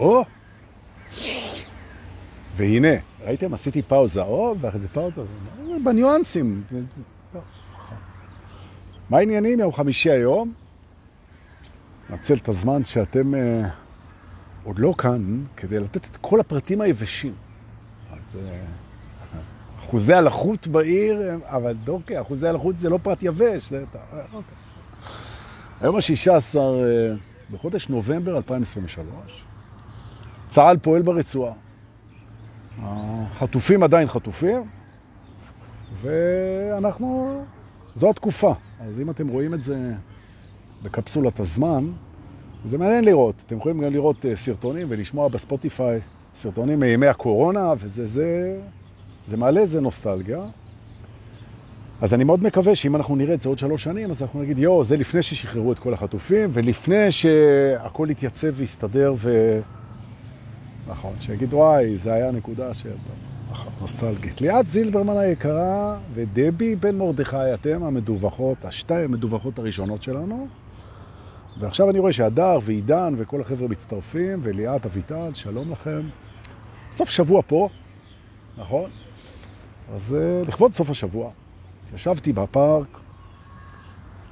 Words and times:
או! 0.00 0.24
והנה, 2.56 2.88
ראיתם? 3.24 3.54
עשיתי 3.54 3.82
פאוזה, 3.82 4.22
או, 4.22 4.54
ואחרי 4.60 4.80
זה 4.80 4.88
פאוזה, 4.88 5.20
בניואנסים. 5.84 6.62
מה 9.10 9.18
העניינים? 9.18 9.60
יום 9.60 9.72
חמישי 9.72 10.10
היום. 10.10 10.52
נצל 12.10 12.34
את 12.34 12.48
הזמן 12.48 12.84
שאתם 12.84 13.34
uh, 13.34 13.38
עוד 14.64 14.78
לא 14.78 14.94
כאן, 14.98 15.44
כדי 15.56 15.78
לתת 15.78 16.04
את 16.04 16.16
כל 16.20 16.40
הפרטים 16.40 16.80
היבשים. 16.80 17.34
אז 18.12 18.18
uh, 18.34 18.38
אחוזי 19.80 20.14
הלחות 20.14 20.66
בעיר, 20.66 21.30
אבל 21.44 21.72
דורקי, 21.72 22.20
אחוזי 22.20 22.48
הלחות 22.48 22.78
זה 22.78 22.88
לא 22.88 22.98
פרט 23.02 23.22
יבש. 23.22 23.70
זה, 23.70 23.84
אוקיי. 24.32 24.54
היום 25.80 25.96
ה-16 25.96 26.54
uh, 26.54 26.58
בחודש 27.52 27.88
נובמבר 27.88 28.36
2023, 28.36 29.44
צה"ל 30.50 30.76
פועל 30.82 31.02
ברצועה. 31.02 31.52
החטופים 32.82 33.82
עדיין 33.82 34.08
חטופים, 34.08 34.62
ואנחנו, 36.02 37.40
זו 37.96 38.10
התקופה. 38.10 38.52
אז 38.80 39.00
אם 39.00 39.10
אתם 39.10 39.28
רואים 39.28 39.54
את 39.54 39.62
זה 39.62 39.92
בקפסולת 40.82 41.40
הזמן, 41.40 41.86
זה 42.64 42.78
מעניין 42.78 43.04
לראות. 43.04 43.34
אתם 43.46 43.56
יכולים 43.56 43.80
גם 43.80 43.92
לראות 43.92 44.26
אה, 44.26 44.36
סרטונים 44.36 44.86
ולשמוע 44.90 45.28
בספוטיפיי 45.28 46.00
סרטונים 46.34 46.80
מימי 46.80 47.06
הקורונה, 47.06 47.72
וזה 47.78 48.06
זה, 48.06 48.60
זה 49.26 49.36
מעלה 49.36 49.60
איזה 49.60 49.80
נוסטלגיה. 49.80 50.42
אז 52.00 52.14
אני 52.14 52.24
מאוד 52.24 52.42
מקווה 52.42 52.74
שאם 52.74 52.96
אנחנו 52.96 53.16
נראה 53.16 53.34
את 53.34 53.40
זה 53.40 53.48
עוד 53.48 53.58
שלוש 53.58 53.84
שנים, 53.84 54.10
אז 54.10 54.22
אנחנו 54.22 54.42
נגיד, 54.42 54.58
יו, 54.58 54.84
זה 54.84 54.96
לפני 54.96 55.22
ששחררו 55.22 55.72
את 55.72 55.78
כל 55.78 55.94
החטופים, 55.94 56.50
ולפני 56.52 57.10
שהכל 57.10 58.08
התייצב 58.08 58.48
והסתדר 58.54 59.14
ו... 59.16 59.60
נכון, 60.90 61.14
שיגיד, 61.20 61.54
וואי, 61.54 61.96
זה 61.96 62.12
היה 62.12 62.30
נקודה 62.30 62.74
של... 62.74 62.92
נכון, 63.50 63.72
נוסטלגית. 63.80 64.40
ליאת 64.40 64.68
זילברמן 64.68 65.16
היקרה 65.16 65.98
ודבי 66.14 66.76
בן 66.76 66.98
מרדכי, 66.98 67.54
אתם 67.54 67.82
המדווחות, 67.82 68.64
השתיים 68.64 69.04
המדווחות 69.04 69.58
הראשונות 69.58 70.02
שלנו. 70.02 70.48
ועכשיו 71.60 71.90
אני 71.90 71.98
רואה 71.98 72.12
שהדר 72.12 72.58
ועידן 72.62 73.14
וכל 73.16 73.40
החבר'ה 73.40 73.68
מצטרפים, 73.68 74.40
וליאת 74.42 74.86
אביטל, 74.86 75.30
שלום 75.34 75.72
לכם. 75.72 76.00
סוף 76.92 77.10
שבוע 77.10 77.42
פה, 77.46 77.68
נכון? 78.58 78.90
אז 79.94 80.16
uh, 80.16 80.48
לכבוד 80.48 80.72
סוף 80.72 80.90
השבוע, 80.90 81.30
ישבתי 81.94 82.32
בפארק 82.32 82.98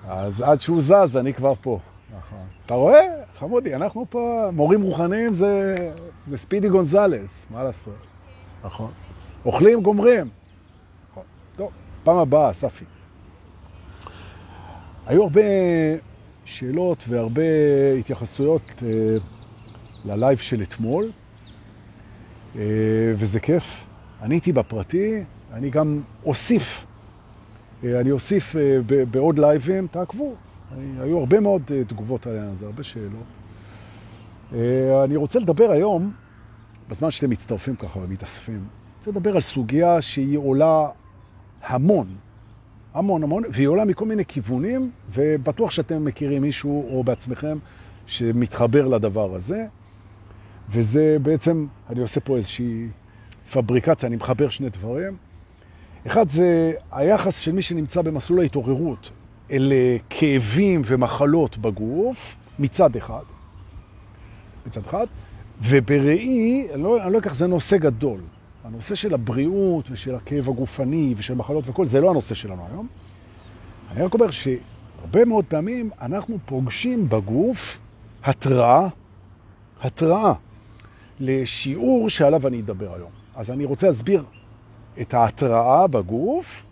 אז 0.08 0.42
עד 0.42 0.62
שהוא 0.62 0.82
זז, 0.82 1.18
אני 1.18 1.34
כבר 1.34 1.54
פה. 1.62 1.80
נכון. 2.18 2.46
אתה 2.66 2.74
רואה? 2.74 3.06
חמודי, 3.40 3.76
אנחנו 3.76 4.06
פה, 4.10 4.50
מורים 4.54 4.82
רוחניים 4.82 5.34
זה, 5.34 5.76
זה 6.30 6.38
ספידי 6.38 6.70
גונזלס, 6.70 7.48
מה 7.50 7.64
לעשות? 7.64 7.96
נכון. 8.64 8.92
אוכלים, 9.46 9.82
גומרים. 9.82 10.30
נכון. 11.12 11.24
טוב, 11.56 11.72
פעם 12.04 12.18
הבאה, 12.18 12.54
ספי. 12.54 12.86
היו 15.06 15.24
הרבה 15.24 15.42
שאלות 16.46 17.04
והרבה 17.08 17.42
התייחסויות 18.00 18.74
אה, 18.84 19.18
ללייב 20.06 20.38
של 20.38 20.62
אתמול, 20.62 21.12
אה, 22.56 22.62
וזה 23.16 23.40
כיף. 23.40 23.86
אני 24.22 24.36
הייתי 24.36 24.52
בפרטי, 24.52 25.24
אני 25.54 25.70
גם 25.70 26.02
אוסיף, 26.26 26.86
אה, 27.84 28.00
אני 28.00 28.12
אוסיף 28.12 28.56
אה, 28.56 28.78
בעוד 29.12 29.40
לייבים, 29.40 29.88
תעקבו, 29.88 30.36
היו 30.78 31.20
הרבה 31.20 31.40
מאוד 31.40 31.62
אה, 31.72 31.84
תגובות 31.84 32.28
על 32.28 32.38
העניין 32.38 32.56
הרבה 32.62 32.84
שאלות. 32.84 33.24
אה, 34.54 35.04
אני 35.04 35.16
רוצה 35.16 35.40
לדבר 35.40 35.72
היום, 35.72 36.12
בזמן 36.90 37.12
שאתם 37.12 37.30
מצטרפים 37.30 37.76
ככה 37.76 38.00
ומתאספים, 38.00 38.56
אני 38.56 38.98
רוצה 38.98 39.12
לדבר 39.12 39.36
על 39.36 39.42
סוגיה 39.42 40.02
שהיא 40.02 40.38
עולה 40.38 40.88
המון, 41.64 42.08
המון 42.94 43.24
המון, 43.24 43.44
והיא 43.52 43.68
עולה 43.68 43.86
מכל 43.86 44.06
מיני 44.06 44.26
כיוונים, 44.26 44.92
ובטוח 45.14 45.72
שאתם 45.72 46.06
מכירים 46.06 46.42
מישהו 46.42 46.96
או 46.96 47.04
בעצמכם 47.04 47.58
שמתחבר 48.06 48.88
לדבר 48.88 49.36
הזה. 49.36 49.66
וזה 50.70 51.18
בעצם, 51.22 51.68
אני 51.90 52.00
עושה 52.00 52.20
פה 52.20 52.38
איזושהי 52.38 52.88
פבריקציה, 53.52 54.08
אני 54.08 54.16
מחבר 54.16 54.50
שני 54.50 54.70
דברים. 54.70 55.18
אחד 56.08 56.30
זה 56.30 56.74
היחס 56.92 57.40
של 57.40 57.52
מי 57.52 57.62
שנמצא 57.62 58.02
במסלול 58.02 58.40
ההתעוררות 58.40 59.12
אל 59.52 59.74
כאבים 60.10 60.82
ומחלות 60.86 61.58
בגוף, 61.58 62.36
מצד 62.60 62.96
אחד. 62.96 63.24
מצד 64.68 64.82
אחד. 64.88 65.06
ובראי, 65.62 66.68
אני 66.74 66.84
לא, 66.84 67.04
אני 67.04 67.14
לא 67.14 67.18
אקח, 67.18 67.34
זה 67.34 67.48
נושא 67.48 67.78
גדול. 67.78 68.20
הנושא 68.64 68.96
של 68.96 69.14
הבריאות 69.14 69.92
ושל 69.92 70.16
הכאב 70.16 70.50
הגופני 70.50 71.14
ושל 71.18 71.36
מחלות 71.36 71.64
וכל, 71.68 71.86
זה 71.86 72.02
לא 72.02 72.10
הנושא 72.10 72.36
שלנו 72.36 72.66
היום. 72.72 72.88
אני 73.92 74.04
רק 74.04 74.14
אומר 74.14 74.32
שהרבה 74.32 75.26
מאוד 75.26 75.46
פעמים 75.46 75.90
אנחנו 76.02 76.38
פוגשים 76.46 77.10
בגוף 77.10 77.80
התראה, 78.24 78.88
התראה 79.82 80.34
לשיעור 81.20 82.10
שעליו 82.10 82.48
אני 82.48 82.60
אדבר 82.60 82.94
היום. 82.96 83.12
אז 83.36 83.52
אני 83.52 83.66
רוצה 83.66 83.88
להסביר 83.88 84.24
את 85.02 85.14
ההתראה 85.14 85.88
בגוף 85.88 86.64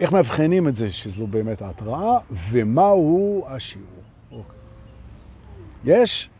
איך 0.00 0.12
מבחנים 0.12 0.68
את 0.68 0.76
זה 0.76 0.92
שזו 0.92 1.26
באמת 1.26 1.62
ההתראה, 1.62 2.18
ומהו 2.50 3.44
השיעור. 3.48 4.02
אוקיי. 4.32 4.58
יש? 5.84 6.30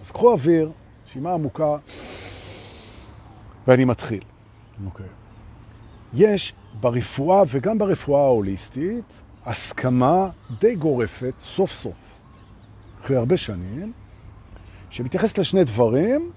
אז 0.00 0.10
קחו 0.10 0.32
אוויר, 0.32 0.70
שימה 1.06 1.32
עמוקה, 1.32 1.76
ואני 3.66 3.84
מתחיל. 3.84 4.22
אוקיי. 4.86 5.06
יש 6.14 6.52
ברפואה 6.80 7.42
וגם 7.48 7.78
ברפואה 7.78 8.20
ההוליסטית 8.20 9.22
הסכמה 9.46 10.30
די 10.60 10.74
גורפת, 10.74 11.34
סוף 11.38 11.72
סוף, 11.72 12.18
אחרי 13.02 13.16
הרבה 13.16 13.36
שנים, 13.36 13.92
שמתייחסת 14.90 15.38
לשני 15.38 15.64
דברים 15.64 16.30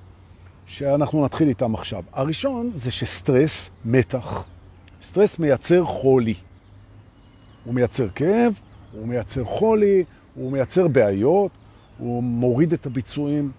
שאנחנו 0.65 1.25
נתחיל 1.25 1.47
איתם 1.47 1.75
עכשיו. 1.75 2.03
הראשון 2.13 2.71
זה 2.73 2.91
שסטרס, 2.91 3.69
מתח, 3.85 4.43
סטרס 5.01 5.39
מייצר 5.39 5.85
חולי. 5.85 6.33
הוא 7.67 7.75
מייצר 7.75 8.09
כאב, 8.09 8.59
הוא 8.93 9.07
מייצר 9.07 9.43
חולי, 9.43 10.03
הוא 10.35 10.51
מייצר 10.51 10.87
בעיות, 10.87 11.51
הוא 11.97 12.23
מוריד 12.23 12.73
את 12.73 12.85
הביצועים 12.85 13.51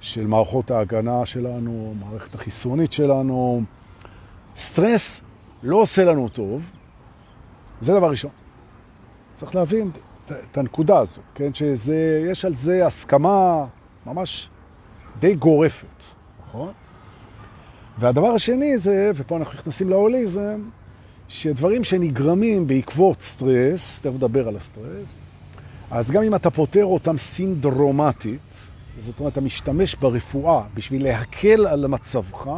של 0.00 0.26
מערכות 0.26 0.70
ההגנה 0.70 1.26
שלנו, 1.26 1.94
מערכת 2.00 2.34
החיסונית 2.34 2.92
שלנו. 2.92 3.62
סטרס 4.56 5.20
לא 5.62 5.76
עושה 5.76 6.04
לנו 6.04 6.28
טוב, 6.28 6.70
זה 7.80 7.92
דבר 7.92 8.10
ראשון. 8.10 8.30
צריך 9.34 9.54
להבין 9.54 9.90
את 10.24 10.58
הנקודה 10.58 10.98
הזאת, 10.98 11.24
כן? 11.34 11.54
שיש 11.54 12.44
על 12.44 12.54
זה 12.54 12.86
הסכמה 12.86 13.66
ממש 14.06 14.50
די 15.18 15.34
גורפת, 15.34 16.02
נכון? 16.48 16.72
והדבר 17.98 18.28
השני 18.28 18.78
זה, 18.78 19.10
ופה 19.14 19.36
אנחנו 19.36 19.58
נכנסים 19.58 19.88
להוליזם, 19.88 20.60
שדברים 21.28 21.84
שנגרמים 21.84 22.66
בעקבות 22.66 23.20
סטרס, 23.20 24.00
תכף 24.00 24.14
נדבר 24.14 24.48
על 24.48 24.56
הסטרס, 24.56 25.18
אז 25.90 26.10
גם 26.10 26.22
אם 26.22 26.34
אתה 26.34 26.50
פותר 26.50 26.84
אותם 26.84 27.16
סינדרומטית, 27.16 28.40
זאת 28.98 29.20
אומרת, 29.20 29.32
אתה 29.32 29.40
משתמש 29.40 29.94
ברפואה 29.94 30.62
בשביל 30.74 31.04
להקל 31.04 31.66
על 31.66 31.86
מצבך, 31.86 32.50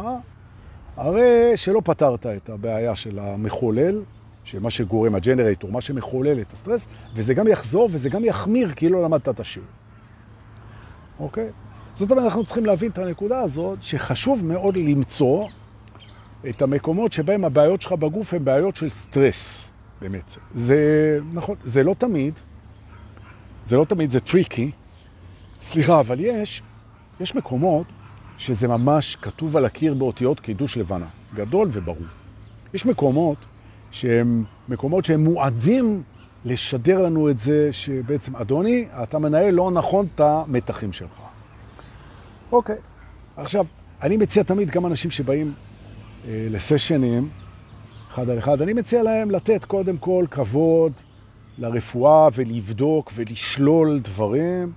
הרי 0.97 1.51
שלא 1.55 1.81
פתרת 1.83 2.25
את 2.25 2.49
הבעיה 2.49 2.95
של 2.95 3.19
המחולל, 3.19 4.03
שמה 4.43 4.69
שגורם, 4.69 5.15
הג'נרייטור, 5.15 5.71
מה 5.71 5.81
שמחולל 5.81 6.41
את 6.41 6.53
הסטרס, 6.53 6.87
וזה 7.13 7.33
גם 7.33 7.47
יחזור 7.47 7.89
וזה 7.91 8.09
גם 8.09 8.25
יחמיר 8.25 8.71
כי 8.71 8.89
לא 8.89 9.03
למדת 9.03 9.29
את 9.29 9.39
השיעור. 9.39 9.69
אוקיי? 11.19 11.49
זאת 11.95 12.11
אומרת, 12.11 12.25
אנחנו 12.25 12.45
צריכים 12.45 12.65
להבין 12.65 12.91
את 12.91 12.97
הנקודה 12.97 13.39
הזאת, 13.39 13.83
שחשוב 13.83 14.45
מאוד 14.45 14.77
למצוא 14.77 15.47
את 16.49 16.61
המקומות 16.61 17.13
שבהם 17.13 17.45
הבעיות 17.45 17.81
שלך 17.81 17.91
בגוף 17.91 18.33
הן 18.33 18.43
בעיות 18.45 18.75
של 18.75 18.89
סטרס, 18.89 19.69
באמת. 20.01 20.37
זה, 20.53 21.19
נכון, 21.33 21.55
זה 21.63 21.83
לא 21.83 21.95
תמיד, 21.97 22.39
זה 23.63 23.77
לא 23.77 23.85
תמיד, 23.85 24.09
זה 24.09 24.19
טריקי. 24.19 24.71
סליחה, 25.61 25.99
אבל 25.99 26.19
יש, 26.19 26.61
יש 27.19 27.35
מקומות 27.35 27.87
שזה 28.37 28.67
ממש 28.67 29.15
כתוב 29.15 29.57
על 29.57 29.65
הקיר 29.65 29.93
באותיות 29.93 30.39
קידוש 30.39 30.77
לבנה, 30.77 31.07
גדול 31.33 31.69
וברור. 31.71 32.05
יש 32.73 32.85
מקומות 32.85 33.37
שהם 33.91 34.43
מקומות 34.69 35.05
שהם 35.05 35.23
מועדים 35.23 36.03
לשדר 36.45 37.01
לנו 37.01 37.29
את 37.29 37.37
זה 37.37 37.69
שבעצם, 37.71 38.35
אדוני, 38.35 38.87
אתה 39.03 39.19
מנהל 39.19 39.53
לא 39.53 39.71
נכון 39.71 40.07
את 40.15 40.19
המתחים 40.19 40.93
שלך. 40.93 41.19
אוקיי. 42.51 42.75
עכשיו, 43.37 43.65
אני 44.01 44.17
מציע 44.17 44.43
תמיד 44.43 44.71
גם 44.71 44.85
אנשים 44.85 45.11
שבאים 45.11 45.53
לסשנים, 46.27 47.29
אחד 48.13 48.29
על 48.29 48.39
אחד, 48.39 48.61
אני 48.61 48.73
מציע 48.73 49.03
להם 49.03 49.31
לתת 49.31 49.65
קודם 49.65 49.97
כל 49.97 50.25
כבוד 50.31 50.91
לרפואה 51.57 52.27
ולבדוק 52.33 53.11
ולשלול 53.15 53.99
דברים. 53.99 54.71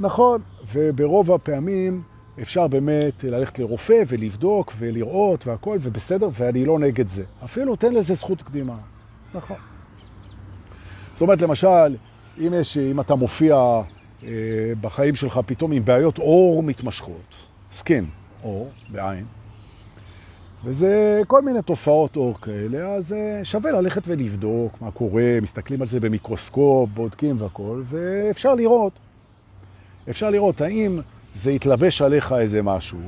נכון, 0.00 0.40
וברוב 0.72 1.32
הפעמים 1.32 2.02
אפשר 2.40 2.66
באמת 2.66 3.24
ללכת 3.24 3.58
לרופא 3.58 4.02
ולבדוק 4.06 4.72
ולראות 4.78 5.46
והכל, 5.46 5.78
ובסדר, 5.82 6.28
ואני 6.32 6.64
לא 6.64 6.78
נגד 6.78 7.06
זה. 7.06 7.24
אפילו 7.44 7.76
תן 7.76 7.92
לזה 7.92 8.14
זכות 8.14 8.42
קדימה. 8.42 8.76
נכון. 9.34 9.56
זאת 11.12 11.22
אומרת, 11.22 11.42
למשל, 11.42 11.96
אם, 12.38 12.54
יש, 12.54 12.76
אם 12.76 13.00
אתה 13.00 13.14
מופיע 13.14 13.56
אה, 14.22 14.28
בחיים 14.80 15.14
שלך 15.14 15.40
פתאום 15.46 15.72
עם 15.72 15.84
בעיות 15.84 16.18
אור 16.18 16.62
מתמשכות, 16.62 17.34
skin, 17.72 18.06
עור, 18.44 18.70
בעין, 18.88 19.24
וזה 20.64 21.20
כל 21.26 21.42
מיני 21.42 21.62
תופעות 21.62 22.16
עור 22.16 22.40
כאלה, 22.40 22.94
אז 22.94 23.12
אה, 23.12 23.44
שווה 23.44 23.70
ללכת 23.70 24.02
ולבדוק 24.06 24.80
מה 24.80 24.90
קורה, 24.90 25.38
מסתכלים 25.42 25.80
על 25.80 25.86
זה 25.86 26.00
במיקרוסקופ, 26.00 26.90
בודקים 26.94 27.40
והכל, 27.40 27.82
ואפשר 27.90 28.54
לראות, 28.54 28.92
אפשר 30.10 30.30
לראות 30.30 30.60
האם 30.60 31.00
זה 31.34 31.52
יתלבש 31.52 32.02
עליך 32.02 32.32
איזה 32.32 32.62
משהו, 32.62 32.98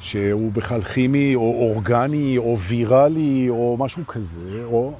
שהוא 0.00 0.52
בכלל 0.52 0.82
כימי 0.82 1.34
או 1.34 1.70
אורגני 1.70 2.38
או 2.38 2.58
ויראלי 2.58 3.46
או 3.48 3.76
משהו 3.78 4.06
כזה, 4.06 4.64
או, 4.64 4.92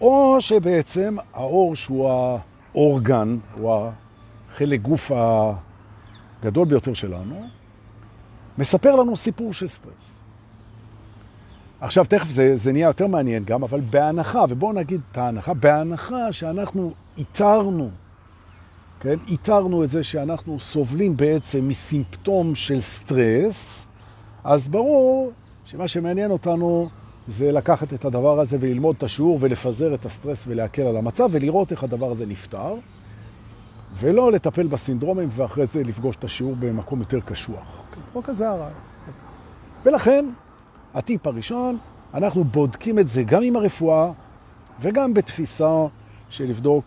או 0.00 0.36
שבעצם 0.40 1.16
העור 1.34 1.76
שהוא 1.76 2.10
האורגן, 2.74 3.36
הוא 3.54 3.90
החלק 4.50 4.80
גוף 4.80 5.12
הגדול 5.14 6.66
ביותר 6.66 6.94
שלנו, 6.94 7.46
מספר 8.58 8.96
לנו 8.96 9.16
סיפור 9.16 9.52
של 9.52 9.68
סטרס. 9.68 10.25
עכשיו, 11.80 12.04
תכף 12.04 12.30
זה, 12.30 12.56
זה 12.56 12.72
נהיה 12.72 12.86
יותר 12.86 13.06
מעניין 13.06 13.44
גם, 13.44 13.62
אבל 13.62 13.80
בהנחה, 13.80 14.44
ובואו 14.48 14.72
נגיד 14.72 15.00
את 15.12 15.18
ההנחה, 15.18 15.54
בהנחה 15.54 16.32
שאנחנו 16.32 16.92
איתרנו, 17.18 17.90
כן, 19.00 19.16
איתרנו 19.28 19.84
את 19.84 19.88
זה 19.88 20.02
שאנחנו 20.02 20.60
סובלים 20.60 21.16
בעצם 21.16 21.68
מסימפטום 21.68 22.54
של 22.54 22.80
סטרס, 22.80 23.86
אז 24.44 24.68
ברור 24.68 25.32
שמה 25.64 25.88
שמעניין 25.88 26.30
אותנו 26.30 26.88
זה 27.28 27.52
לקחת 27.52 27.94
את 27.94 28.04
הדבר 28.04 28.40
הזה 28.40 28.56
וללמוד 28.60 28.96
את 28.96 29.02
השיעור 29.02 29.38
ולפזר 29.40 29.94
את 29.94 30.06
הסטרס 30.06 30.44
ולהקל 30.48 30.82
על 30.82 30.96
המצב 30.96 31.28
ולראות 31.32 31.72
איך 31.72 31.84
הדבר 31.84 32.10
הזה 32.10 32.26
נפתר, 32.26 32.74
ולא 33.98 34.32
לטפל 34.32 34.66
בסינדרומים 34.66 35.28
ואחרי 35.36 35.66
זה 35.66 35.82
לפגוש 35.82 36.16
את 36.16 36.24
השיעור 36.24 36.56
במקום 36.58 37.00
יותר 37.00 37.20
קשוח. 37.20 37.82
לא 38.14 38.20
כזה 38.24 38.48
הרעיון. 38.50 38.72
ולכן, 39.84 40.26
הטיפ 40.96 41.26
הראשון, 41.26 41.78
אנחנו 42.14 42.44
בודקים 42.44 42.98
את 42.98 43.08
זה 43.08 43.22
גם 43.22 43.42
עם 43.42 43.56
הרפואה 43.56 44.12
וגם 44.80 45.14
בתפיסה 45.14 45.86
של 46.30 46.44
לבדוק 46.44 46.84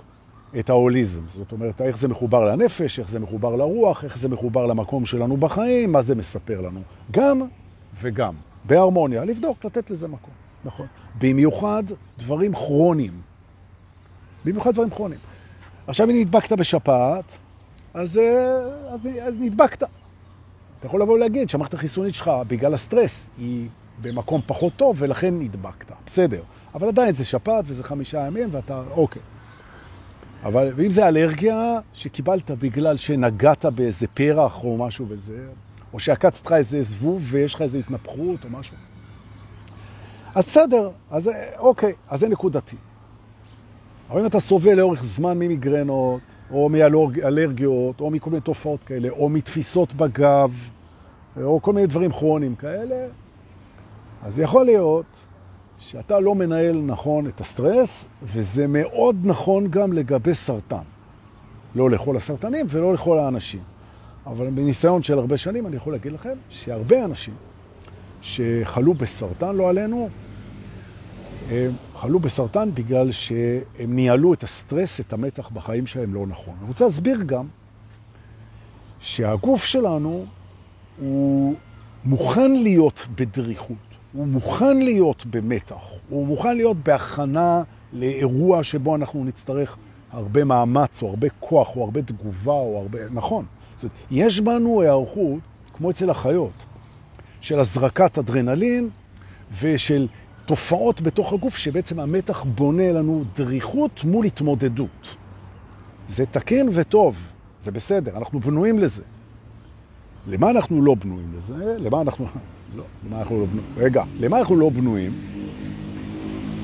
את 0.59 0.69
ההוליזם. 0.69 1.21
זאת 1.27 1.51
אומרת, 1.51 1.81
איך 1.81 1.97
זה 1.97 2.07
מחובר 2.07 2.43
לנפש, 2.43 2.99
איך 2.99 3.09
זה 3.09 3.19
מחובר 3.19 3.55
לרוח, 3.55 4.03
איך 4.03 4.17
זה 4.17 4.29
מחובר 4.29 4.65
למקום 4.65 5.05
שלנו 5.05 5.37
בחיים, 5.37 5.91
מה 5.91 6.01
זה 6.01 6.15
מספר 6.15 6.61
לנו. 6.61 6.81
גם 7.11 7.41
וגם. 8.01 8.33
בהרמוניה, 8.65 9.25
לבדוק, 9.25 9.65
לתת 9.65 9.91
לזה 9.91 10.07
מקום. 10.07 10.33
נכון. 10.65 10.85
במיוחד 11.19 11.83
דברים 12.17 12.53
כרוניים. 12.53 13.21
במיוחד 14.45 14.73
דברים 14.73 14.89
כרוניים. 14.89 15.21
עכשיו, 15.87 16.09
אם 16.09 16.15
נדבקת 16.19 16.51
בשפעת, 16.51 17.37
אז, 17.93 18.17
אה, 18.17 18.57
אז, 18.93 19.07
אז 19.21 19.33
נדבקת. 19.39 19.83
אתה 19.83 20.87
יכול 20.87 21.01
לבוא 21.01 21.13
ולהגיד 21.13 21.49
שהמערכת 21.49 21.73
החיסונית 21.73 22.15
שלך, 22.15 22.31
בגלל 22.47 22.73
הסטרס, 22.73 23.29
היא 23.37 23.67
במקום 24.01 24.41
פחות 24.45 24.73
טוב, 24.75 24.95
ולכן 24.99 25.39
נדבקת. 25.39 25.91
בסדר. 26.05 26.41
אבל 26.75 26.87
עדיין 26.87 27.13
זה 27.13 27.25
שפעת 27.25 27.65
וזה 27.67 27.83
חמישה 27.83 28.27
ימים, 28.27 28.47
ואתה, 28.51 28.83
אוקיי. 28.91 29.21
אבל, 30.43 30.71
ואם 30.75 30.89
זה 30.89 31.07
אלרגיה 31.07 31.79
שקיבלת 31.93 32.51
בגלל 32.51 32.97
שנגעת 32.97 33.65
באיזה 33.65 34.07
פרח 34.07 34.63
או 34.63 34.77
משהו 34.77 35.05
וזה, 35.09 35.47
או 35.93 35.99
שעקצת 35.99 36.45
לך 36.45 36.51
איזה 36.51 36.83
זבוב 36.83 37.27
ויש 37.29 37.55
לך 37.55 37.61
איזה 37.61 37.77
התנפחות 37.77 38.43
או 38.43 38.49
משהו. 38.49 38.75
אז 40.35 40.45
בסדר, 40.45 40.89
אז 41.11 41.29
אוקיי, 41.57 41.93
אז 42.09 42.19
זה 42.19 42.29
נקודתי. 42.29 42.75
אבל 44.09 44.19
אם 44.19 44.25
אתה 44.25 44.39
סובל 44.39 44.73
לאורך 44.73 45.03
זמן 45.03 45.39
ממיגרנות, 45.39 46.21
או 46.51 46.69
מאלרגיות, 46.69 48.01
או 48.01 48.09
מכל 48.09 48.29
מיני 48.29 48.41
תופעות 48.41 48.83
כאלה, 48.83 49.09
או 49.09 49.29
מתפיסות 49.29 49.93
בגב, 49.93 50.69
או 51.41 51.61
כל 51.61 51.73
מיני 51.73 51.87
דברים 51.87 52.11
כרוניים 52.11 52.55
כאלה, 52.55 53.07
אז 54.23 54.39
יכול 54.39 54.65
להיות 54.65 55.05
שאתה 55.77 56.19
לא 56.19 56.35
מנהל 56.35 56.81
נכון 56.81 57.27
את 57.27 57.41
הסטרס, 57.41 58.05
וזה 58.23 58.67
מאוד 58.67 59.15
נכון 59.23 59.67
גם 59.67 59.93
לגבי 59.93 60.33
סרטן. 60.33 60.83
לא 61.75 61.89
לכל 61.89 62.17
הסרטנים 62.17 62.65
ולא 62.69 62.93
לכל 62.93 63.19
האנשים. 63.19 63.61
אבל 64.25 64.49
בניסיון 64.49 65.03
של 65.03 65.19
הרבה 65.19 65.37
שנים 65.37 65.67
אני 65.67 65.75
יכול 65.75 65.93
להגיד 65.93 66.11
לכם 66.11 66.33
שהרבה 66.49 67.05
אנשים 67.05 67.33
שחלו 68.21 68.93
בסרטן, 68.93 69.55
לא 69.55 69.69
עלינו, 69.69 70.09
הם 71.49 71.71
חלו 71.95 72.19
בסרטן 72.19 72.69
בגלל 72.73 73.11
שהם 73.11 73.95
ניהלו 73.95 74.33
את 74.33 74.43
הסטרס, 74.43 74.99
את 74.99 75.13
המתח 75.13 75.49
בחיים 75.49 75.87
שלהם 75.87 76.13
לא 76.13 76.27
נכון. 76.27 76.53
אני 76.59 76.67
רוצה 76.67 76.83
להסביר 76.83 77.21
גם 77.25 77.47
שהגוף 78.99 79.65
שלנו 79.65 80.25
הוא 80.99 81.55
מוכן 82.05 82.51
להיות 82.51 83.07
בדריכות. 83.15 83.88
הוא 84.13 84.27
מוכן 84.27 84.77
להיות 84.77 85.25
במתח, 85.25 85.89
הוא 86.09 86.27
מוכן 86.27 86.57
להיות 86.57 86.77
בהכנה 86.77 87.63
לאירוע 87.93 88.63
שבו 88.63 88.95
אנחנו 88.95 89.25
נצטרך 89.25 89.77
הרבה 90.11 90.43
מאמץ, 90.43 91.03
או 91.03 91.09
הרבה 91.09 91.27
כוח, 91.39 91.75
או 91.75 91.83
הרבה 91.83 92.01
תגובה, 92.01 92.53
או 92.53 92.77
הרבה... 92.81 92.99
נכון. 93.11 93.45
זאת 93.75 93.83
אומרת, 93.83 93.95
יש 94.11 94.39
בנו 94.41 94.81
היערכות, 94.81 95.39
כמו 95.73 95.89
אצל 95.89 96.09
החיות, 96.09 96.65
של 97.41 97.59
הזרקת 97.59 98.17
אדרנלין 98.17 98.89
ושל 99.61 100.07
תופעות 100.45 101.01
בתוך 101.01 101.33
הגוף 101.33 101.57
שבעצם 101.57 101.99
המתח 101.99 102.43
בונה 102.43 102.91
לנו 102.91 103.23
דריכות 103.35 104.03
מול 104.03 104.25
התמודדות. 104.25 105.15
זה 106.07 106.25
תקין 106.25 106.69
וטוב, 106.73 107.27
זה 107.59 107.71
בסדר, 107.71 108.17
אנחנו 108.17 108.39
בנויים 108.39 108.79
לזה. 108.79 109.03
למה 110.27 110.49
אנחנו 110.51 110.81
לא 110.81 110.95
בנויים 110.95 111.33
לזה? 111.37 111.77
למה 111.77 112.01
אנחנו... 112.01 112.27
לא, 112.75 112.83
למה 113.07 113.19
אנחנו 113.19 113.39
לא 113.39 113.45
בנויים? 113.45 113.73
רגע, 113.77 114.03
למה 114.19 114.39
אנחנו 114.39 114.55
לא 114.55 114.69
בנויים? 114.69 115.11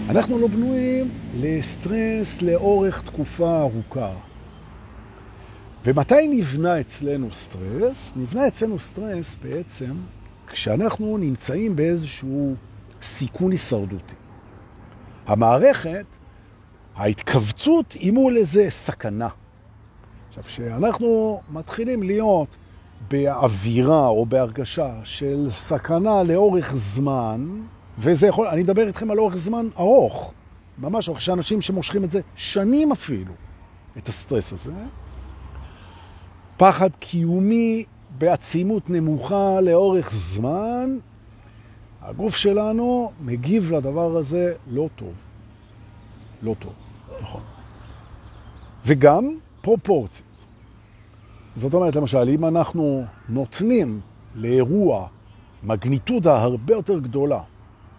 אנחנו 0.10 0.40
לא 0.40 0.48
בנויים 0.48 1.12
לסטרס 1.36 2.42
לאורך 2.42 3.02
תקופה 3.02 3.62
ארוכה. 3.62 4.12
ומתי 5.86 6.28
נבנה 6.28 6.80
אצלנו 6.80 7.32
סטרס? 7.32 8.14
נבנה 8.16 8.48
אצלנו 8.48 8.80
סטרס 8.80 9.38
בעצם 9.44 9.94
כשאנחנו 10.48 11.18
נמצאים 11.18 11.76
באיזשהו 11.76 12.56
סיכון 13.02 13.52
הישרדותי. 13.52 14.16
המערכת, 15.28 16.06
ההתכווצות 16.96 17.92
היא 17.92 18.12
מול 18.12 18.38
איזה 18.38 18.66
סכנה. 18.70 19.28
עכשיו, 20.30 20.44
כשאנחנו 20.44 21.42
מתחילים 21.50 22.04
להיות 22.04 22.58
באווירה 23.08 24.08
או 24.08 24.26
בהרגשה 24.26 24.94
של 25.04 25.48
סכנה 25.50 26.24
לאורך 26.24 26.76
זמן, 26.76 27.62
וזה 28.00 28.28
יכול, 28.28 28.48
אני 28.48 28.64
מדבר 28.64 28.88
איתכם 28.88 29.12
על 29.12 29.20
אורך 29.20 29.36
זמן 29.36 29.68
ארוך, 29.80 30.34
ממש 30.78 31.10
אורך 31.10 31.22
שאנשים 31.22 31.62
שמושכים 31.62 32.04
את 32.04 32.12
זה 32.12 32.20
שנים 32.36 32.92
אפילו, 32.92 33.34
את 33.98 34.08
הסטרס 34.08 34.54
הזה. 34.54 34.74
פחד 36.58 36.90
קיומי 37.00 37.86
בעצימות 38.18 38.90
נמוכה 38.90 39.62
לאורך 39.62 40.12
זמן, 40.16 40.98
הגוף 42.02 42.36
שלנו 42.36 43.12
מגיב 43.22 43.72
לדבר 43.74 44.18
הזה 44.18 44.54
לא 44.68 44.90
טוב. 44.96 45.14
לא 46.42 46.56
טוב, 46.60 46.74
נכון. 47.22 47.42
וגם 48.86 49.38
פרופורציות. 49.62 50.25
זאת 51.56 51.74
אומרת, 51.74 51.96
למשל, 51.96 52.30
אם 52.30 52.46
אנחנו 52.46 53.06
נותנים 53.30 54.00
לאירוע 54.36 55.08
מגניטודה 55.64 56.42
הרבה 56.42 56.74
יותר 56.74 57.00
גדולה, 57.00 57.42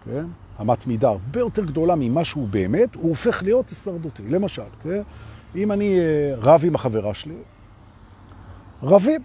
כן? 0.05 0.25
אמת 0.61 0.87
מידה 0.87 1.09
הרבה 1.09 1.39
יותר 1.39 1.65
גדולה 1.65 1.95
ממה 1.95 2.23
שהוא 2.23 2.47
באמת, 2.47 2.95
הוא 2.95 3.09
הופך 3.09 3.43
להיות 3.43 3.69
הישרדותי. 3.69 4.23
למשל, 4.29 4.61
כן? 4.83 5.01
אם 5.55 5.71
אני 5.71 5.99
אה, 5.99 6.35
רב 6.37 6.61
עם 6.65 6.75
החברה 6.75 7.13
שלי, 7.13 7.35
רבים, 8.83 9.21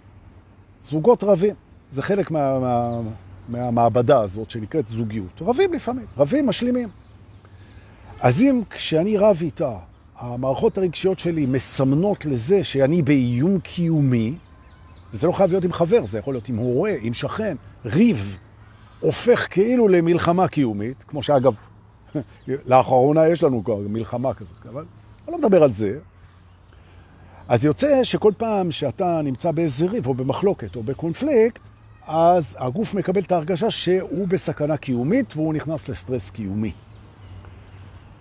זוגות 0.81 1.23
רבים, 1.23 1.55
זה 1.91 2.01
חלק 2.01 2.31
מה, 2.31 2.59
מה, 2.59 3.01
מהמעבדה 3.49 4.21
הזאת 4.21 4.49
שנקראת 4.49 4.87
זוגיות. 4.87 5.41
רבים 5.41 5.73
לפעמים, 5.73 6.05
רבים 6.17 6.47
משלימים. 6.47 6.89
אז 8.19 8.41
אם 8.41 8.61
כשאני 8.69 9.17
רב 9.17 9.37
איתה, 9.41 9.77
המערכות 10.17 10.77
הרגשיות 10.77 11.19
שלי 11.19 11.45
מסמנות 11.45 12.25
לזה 12.25 12.63
שאני 12.63 13.01
באיום 13.01 13.59
קיומי, 13.59 14.33
וזה 15.13 15.27
לא 15.27 15.31
חייב 15.31 15.51
להיות 15.51 15.63
עם 15.63 15.71
חבר, 15.71 16.05
זה 16.05 16.19
יכול 16.19 16.33
להיות 16.33 16.49
עם 16.49 16.55
הורה, 16.55 16.93
עם 17.01 17.13
שכן, 17.13 17.55
ריב, 17.85 18.37
הופך 18.99 19.47
כאילו 19.49 19.87
למלחמה 19.87 20.47
קיומית, 20.47 21.03
כמו 21.03 21.23
שאגב, 21.23 21.55
לאחרונה 22.65 23.27
יש 23.27 23.43
לנו 23.43 23.63
כבר 23.63 23.77
מלחמה 23.77 24.33
כזאת, 24.33 24.65
אבל 24.65 24.85
אני 25.27 25.31
לא 25.31 25.37
מדבר 25.37 25.63
על 25.63 25.71
זה. 25.71 25.99
אז 27.47 27.65
יוצא 27.65 28.03
שכל 28.03 28.31
פעם 28.37 28.71
שאתה 28.71 29.21
נמצא 29.23 29.51
באיזה 29.51 29.85
ריב 29.85 30.07
או 30.07 30.13
במחלוקת 30.13 30.75
או 30.75 30.83
בקונפליקט, 30.83 31.61
אז 32.07 32.55
הגוף 32.59 32.93
מקבל 32.93 33.21
את 33.21 33.31
ההרגשה 33.31 33.71
שהוא 33.71 34.27
בסכנה 34.27 34.77
קיומית 34.77 35.33
והוא 35.35 35.53
נכנס 35.53 35.89
לסטרס 35.89 36.29
קיומי. 36.29 36.71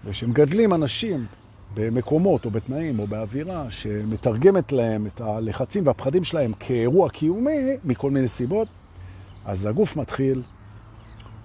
ושמגדלים 0.05 0.75
אנשים 0.75 1.27
במקומות 1.75 2.45
או 2.45 2.51
בתנאים 2.51 2.99
או 2.99 3.07
באווירה 3.07 3.71
שמתרגמת 3.71 4.73
להם 4.73 5.07
את 5.07 5.21
הלחצים 5.21 5.87
והפחדים 5.87 6.25
שלהם 6.25 6.53
כאירוע 6.61 7.11
קיומי 7.11 7.77
מכל 7.85 8.11
מיני 8.11 8.29
סיבות, 8.29 8.69
אז 9.45 9.67
הגוף 9.67 9.97
מתחיל, 9.97 10.43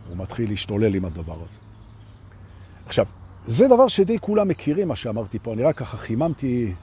הוא 0.10 0.18
מתחיל 0.18 0.50
להשתולל 0.50 0.96
עם 0.96 1.06
הדבר 1.06 1.38
הזה. 1.46 1.60
עכשיו, 2.86 3.06
זה 3.46 3.68
דבר 3.68 3.88
שדי 3.88 4.20
כולם 4.20 4.48
מכירים, 4.48 4.88
מה 4.88 4.96
שאמרתי 4.96 5.40
פה, 5.40 5.54
אני 5.54 5.64
רק 5.64 5.78
ככה 5.78 5.98
חיממתי, 5.98 6.74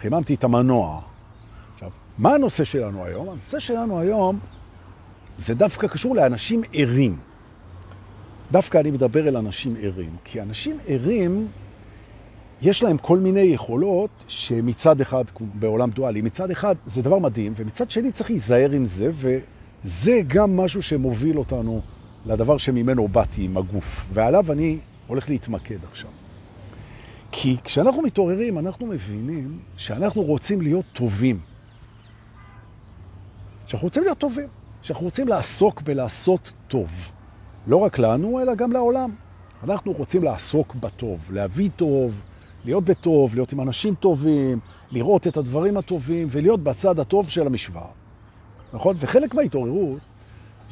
חיממתי 0.00 0.34
את 0.34 0.44
המנוע. 0.44 1.00
עכשיו, 1.74 1.90
מה 2.18 2.34
הנושא 2.34 2.64
שלנו 2.64 3.04
היום? 3.04 3.28
הנושא 3.28 3.58
שלנו 3.58 4.00
היום 4.00 4.38
זה 5.38 5.54
דווקא 5.54 5.86
קשור 5.86 6.14
לאנשים 6.16 6.62
ערים. 6.72 7.16
דווקא 8.52 8.78
אני 8.78 8.90
מדבר 8.90 9.28
אל 9.28 9.36
אנשים 9.36 9.76
ערים, 9.80 10.16
כי 10.24 10.42
אנשים 10.42 10.78
ערים, 10.86 11.48
יש 12.62 12.82
להם 12.82 12.98
כל 12.98 13.18
מיני 13.18 13.40
יכולות 13.40 14.10
שמצד 14.28 15.00
אחד, 15.00 15.24
בעולם 15.54 15.90
דואלי, 15.90 16.20
מצד 16.22 16.50
אחד 16.50 16.74
זה 16.86 17.02
דבר 17.02 17.18
מדהים, 17.18 17.52
ומצד 17.56 17.90
שני 17.90 18.12
צריך 18.12 18.30
להיזהר 18.30 18.70
עם 18.70 18.84
זה, 18.84 19.10
וזה 19.14 20.20
גם 20.26 20.56
משהו 20.56 20.82
שמוביל 20.82 21.38
אותנו 21.38 21.80
לדבר 22.26 22.58
שממנו 22.58 23.08
באתי 23.08 23.44
עם 23.44 23.56
הגוף, 23.56 24.06
ועליו 24.12 24.52
אני 24.52 24.78
הולך 25.06 25.28
להתמקד 25.28 25.78
עכשיו. 25.90 26.10
כי 27.32 27.56
כשאנחנו 27.64 28.02
מתעוררים, 28.02 28.58
אנחנו 28.58 28.86
מבינים 28.86 29.58
שאנחנו 29.76 30.22
רוצים 30.22 30.60
להיות 30.60 30.84
טובים. 30.92 31.40
שאנחנו 33.66 33.86
רוצים 33.86 34.02
להיות 34.02 34.18
טובים, 34.18 34.48
שאנחנו 34.82 35.04
רוצים 35.04 35.28
לעסוק 35.28 35.82
בלעשות 35.82 36.52
טוב. 36.68 37.12
לא 37.66 37.76
רק 37.76 37.98
לנו, 37.98 38.40
אלא 38.40 38.54
גם 38.54 38.72
לעולם. 38.72 39.10
אנחנו 39.64 39.92
רוצים 39.92 40.22
לעסוק 40.22 40.74
בטוב, 40.74 41.30
להביא 41.32 41.70
טוב, 41.76 42.12
להיות 42.66 42.84
בטוב, 42.84 43.34
להיות 43.34 43.52
עם 43.52 43.60
אנשים 43.60 43.94
טובים, 43.94 44.58
לראות 44.90 45.26
את 45.26 45.36
הדברים 45.36 45.76
הטובים 45.76 46.28
ולהיות 46.30 46.60
בצד 46.60 47.00
הטוב 47.00 47.28
של 47.28 47.46
המשוואה. 47.46 47.86
נכון? 48.72 48.96
וחלק 48.98 49.34
מההתעוררות 49.34 49.98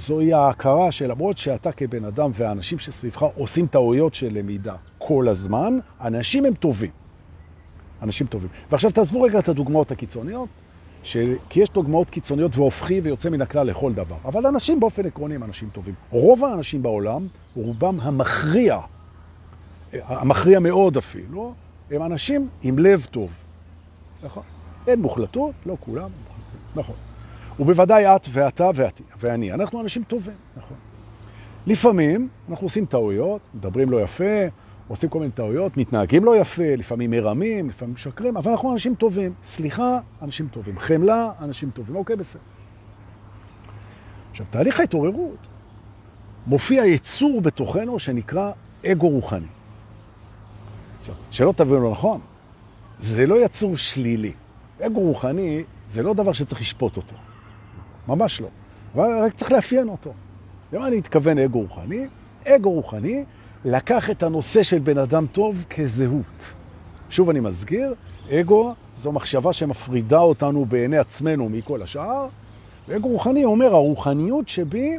זוהי 0.06 0.32
ההכרה 0.32 0.92
שלמרות 0.92 1.38
שאתה 1.38 1.72
כבן 1.72 2.04
אדם 2.04 2.30
והאנשים 2.34 2.78
שסביבך 2.78 3.22
עושים 3.36 3.66
טעויות 3.66 4.14
של 4.14 4.28
למידה 4.32 4.74
כל 4.98 5.28
הזמן, 5.28 5.78
אנשים 6.00 6.44
הם 6.44 6.54
טובים. 6.54 6.90
אנשים 8.02 8.26
טובים. 8.26 8.48
ועכשיו 8.70 8.90
תעזבו 8.90 9.22
רגע 9.22 9.38
את 9.38 9.48
הדוגמאות 9.48 9.90
הקיצוניות, 9.90 10.48
ש... 11.02 11.16
כי 11.48 11.60
יש 11.60 11.70
דוגמאות 11.70 12.10
קיצוניות 12.10 12.56
והופכי 12.56 13.00
ויוצא 13.00 13.30
מן 13.30 13.42
הכלל 13.42 13.66
לכל 13.66 13.92
דבר. 13.92 14.16
אבל 14.24 14.46
אנשים 14.46 14.80
באופן 14.80 15.06
עקרוני 15.06 15.34
הם 15.34 15.44
אנשים 15.44 15.68
טובים. 15.72 15.94
רוב 16.10 16.44
האנשים 16.44 16.82
בעולם, 16.82 17.26
רובם 17.56 18.00
המכריע, 18.00 18.78
המכריע 19.92 20.60
מאוד 20.60 20.96
אפילו, 20.96 21.54
הם 21.90 22.02
אנשים 22.02 22.48
עם 22.62 22.78
לב 22.78 23.06
טוב. 23.10 23.30
נכון? 24.22 24.42
אין 24.86 25.00
מוחלטות, 25.00 25.54
לא 25.66 25.76
כולם. 25.80 26.10
נכון. 26.76 26.94
ובוודאי 27.60 28.16
את 28.16 28.26
ואתה 28.30 28.70
ואתי, 28.74 29.02
ואני. 29.20 29.52
אנחנו 29.52 29.80
אנשים 29.80 30.02
טובים, 30.04 30.34
נכון. 30.56 30.76
לפעמים 31.66 32.28
אנחנו 32.50 32.66
עושים 32.66 32.86
טעויות, 32.86 33.40
מדברים 33.54 33.90
לא 33.90 34.00
יפה, 34.02 34.44
עושים 34.88 35.08
כל 35.08 35.18
מיני 35.18 35.32
טעויות, 35.32 35.76
מתנהגים 35.76 36.24
לא 36.24 36.36
יפה, 36.36 36.76
לפעמים 36.76 37.10
מרמים, 37.10 37.68
לפעמים 37.68 37.94
משקרים, 37.94 38.36
אבל 38.36 38.50
אנחנו 38.50 38.72
אנשים 38.72 38.94
טובים. 38.94 39.34
סליחה, 39.44 39.98
אנשים 40.22 40.48
טובים. 40.48 40.78
חמלה, 40.78 41.30
אנשים 41.40 41.70
טובים. 41.70 41.96
אוקיי, 41.96 42.16
בסדר. 42.16 42.42
עכשיו, 44.30 44.46
תהליך 44.50 44.80
ההתעוררות 44.80 45.48
מופיע 46.46 46.86
יצור 46.86 47.40
בתוכנו 47.40 47.98
שנקרא 47.98 48.52
אגו 48.86 49.08
רוחני. 49.08 49.46
עכשיו, 51.04 51.14
שלא 51.30 51.52
תבינו 51.56 51.90
נכון, 51.90 52.20
זה 52.98 53.26
לא 53.26 53.44
יצור 53.44 53.76
שלילי. 53.76 54.32
אגו 54.80 55.00
רוחני 55.00 55.64
זה 55.88 56.02
לא 56.02 56.14
דבר 56.14 56.32
שצריך 56.32 56.60
לשפוט 56.60 56.96
אותו. 56.96 57.16
ממש 58.08 58.40
לא. 58.40 58.48
רק 58.96 59.34
צריך 59.34 59.52
לאפיין 59.52 59.88
אותו. 59.88 60.12
למה 60.72 60.86
אני 60.86 60.96
מתכוון 60.96 61.38
אגו 61.38 61.60
רוחני? 61.60 62.06
אגו 62.46 62.70
רוחני 62.70 63.24
לקח 63.64 64.10
את 64.10 64.22
הנושא 64.22 64.62
של 64.62 64.78
בן 64.78 64.98
אדם 64.98 65.26
טוב 65.32 65.64
כזהות. 65.70 66.54
שוב 67.10 67.30
אני 67.30 67.40
מזכיר, 67.40 67.94
אגו 68.30 68.74
זו 68.96 69.12
מחשבה 69.12 69.52
שמפרידה 69.52 70.18
אותנו 70.18 70.64
בעיני 70.64 70.98
עצמנו 70.98 71.48
מכל 71.48 71.82
השאר, 71.82 72.26
ואגו 72.88 73.08
רוחני 73.08 73.44
אומר, 73.44 73.74
הרוחניות 73.74 74.48
שבי 74.48 74.98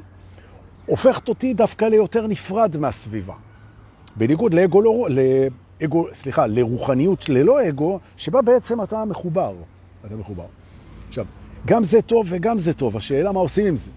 הופכת 0.85 1.29
אותי 1.29 1.53
דווקא 1.53 1.85
ליותר 1.85 2.27
נפרד 2.27 2.77
מהסביבה. 2.77 3.33
בניגוד 4.15 4.53
לאגו, 4.53 4.81
לא, 4.81 5.07
לאגו, 5.81 6.07
סליחה, 6.13 6.47
לרוחניות 6.47 7.29
ללא 7.29 7.69
אגו, 7.69 7.99
שבה 8.17 8.41
בעצם 8.41 8.81
אתה 8.81 9.05
מחובר. 9.05 9.53
אתה 10.05 10.15
מחובר. 10.15 10.45
עכשיו, 11.07 11.25
גם 11.65 11.83
זה 11.83 12.01
טוב 12.01 12.25
וגם 12.29 12.57
זה 12.57 12.73
טוב, 12.73 12.97
השאלה 12.97 13.31
מה 13.31 13.39
עושים 13.39 13.65
עם 13.65 13.75
זה. 13.75 13.91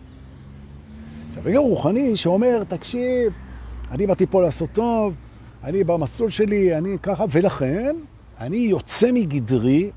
עכשיו, 1.29 1.49
אגו 1.49 1.63
רוחני 1.63 2.17
שאומר, 2.17 2.63
תקשיב, 2.69 3.33
אני 3.91 4.07
באתי 4.07 4.27
פה 4.27 4.43
לעשות 4.43 4.71
טוב, 4.73 5.15
אני 5.65 5.85
במסלול 5.85 6.31
שלי, 6.31 6.79
אני 6.79 6.97
ככה, 7.03 7.25
ולכן 7.31 7.97
אני 8.41 8.57
יוצא 8.57 9.13
מגדרי, 9.13 9.91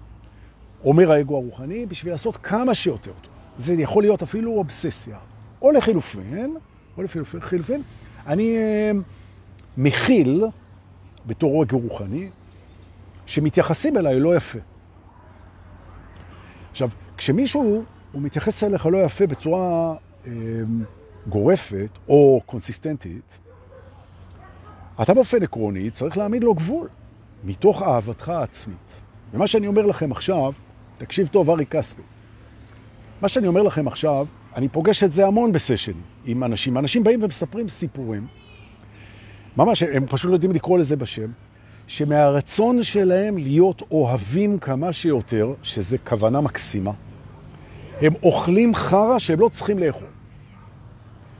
אומר 0.85 1.11
האגו 1.11 1.35
הרוחני, 1.35 1.85
בשביל 1.85 2.13
לעשות 2.13 2.37
כמה 2.37 2.73
שיותר 2.73 3.11
טוב. 3.21 3.33
זה 3.57 3.73
יכול 3.73 4.03
להיות 4.03 4.21
אפילו 4.21 4.51
אובססיה. 4.51 5.17
או 5.61 5.71
לחילופין, 5.71 6.55
או 6.97 7.03
לחילופין, 7.03 7.81
אני 8.27 8.57
אה, 8.57 8.91
מכיל, 9.77 10.43
בתור 11.25 11.63
אגו 11.63 11.79
רוחני, 11.79 12.29
שמתייחסים 13.25 13.97
אליי 13.97 14.19
לא 14.19 14.35
יפה. 14.35 14.59
עכשיו, 16.71 16.89
כשמישהו, 17.17 17.83
הוא 18.11 18.21
מתייחס 18.21 18.63
אליך 18.63 18.85
לא 18.85 18.97
יפה 18.97 19.27
בצורה 19.27 19.95
אה, 20.27 20.31
גורפת 21.27 21.89
או 22.07 22.41
קונסיסטנטית, 22.45 23.37
אתה 25.01 25.13
באופן 25.13 25.43
עקרוני 25.43 25.91
צריך 25.91 26.17
להעמיד 26.17 26.43
לו 26.43 26.53
גבול, 26.53 26.87
מתוך 27.43 27.81
אהבתך 27.83 28.29
העצמית. 28.29 29.01
ומה 29.33 29.47
שאני 29.47 29.67
אומר 29.67 29.85
לכם 29.85 30.11
עכשיו, 30.11 30.51
תקשיב 30.95 31.27
טוב, 31.27 31.49
ארי 31.49 31.65
כספי. 31.65 32.01
מה 33.21 33.27
שאני 33.27 33.47
אומר 33.47 33.61
לכם 33.61 33.87
עכשיו, 33.87 34.25
אני 34.55 34.67
פוגש 34.69 35.03
את 35.03 35.11
זה 35.11 35.27
המון 35.27 35.51
בסשן 35.51 35.91
עם 36.25 36.43
אנשים. 36.43 36.77
אנשים 36.77 37.03
באים 37.03 37.23
ומספרים 37.23 37.67
סיפורים, 37.67 38.27
ממש, 39.57 39.83
הם 39.83 40.05
פשוט 40.07 40.29
לא 40.29 40.35
יודעים 40.35 40.51
לקרוא 40.51 40.79
לזה 40.79 40.95
בשם, 40.95 41.31
שמהרצון 41.87 42.83
שלהם 42.83 43.37
להיות 43.37 43.81
אוהבים 43.91 44.59
כמה 44.59 44.93
שיותר, 44.93 45.53
שזה 45.63 45.97
כוונה 45.97 46.41
מקסימה, 46.41 46.91
הם 48.01 48.13
אוכלים 48.23 48.75
חרה 48.75 49.19
שהם 49.19 49.39
לא 49.39 49.49
צריכים 49.49 49.79
לאכול. 49.79 50.07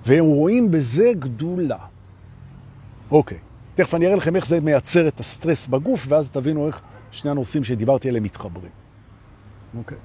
והם 0.06 0.26
רואים 0.26 0.72
בזה 0.72 1.12
גדולה. 1.20 1.78
אוקיי. 3.12 3.38
תכף 3.76 3.96
אני 3.96 4.06
אראה 4.06 4.16
לכם 4.16 4.36
איך 4.36 4.48
זה 4.48 4.60
מייצר 4.60 5.08
את 5.08 5.20
הסטרס 5.20 5.68
בגוף, 5.68 6.06
ואז 6.08 6.32
תבינו 6.32 6.68
איך 6.68 6.82
שני 7.12 7.32
הנושאים 7.32 7.64
שדיברתי 7.64 8.10
עליהם 8.10 8.24
מתחברים. 8.24 8.72
אוקיי. 9.78 9.98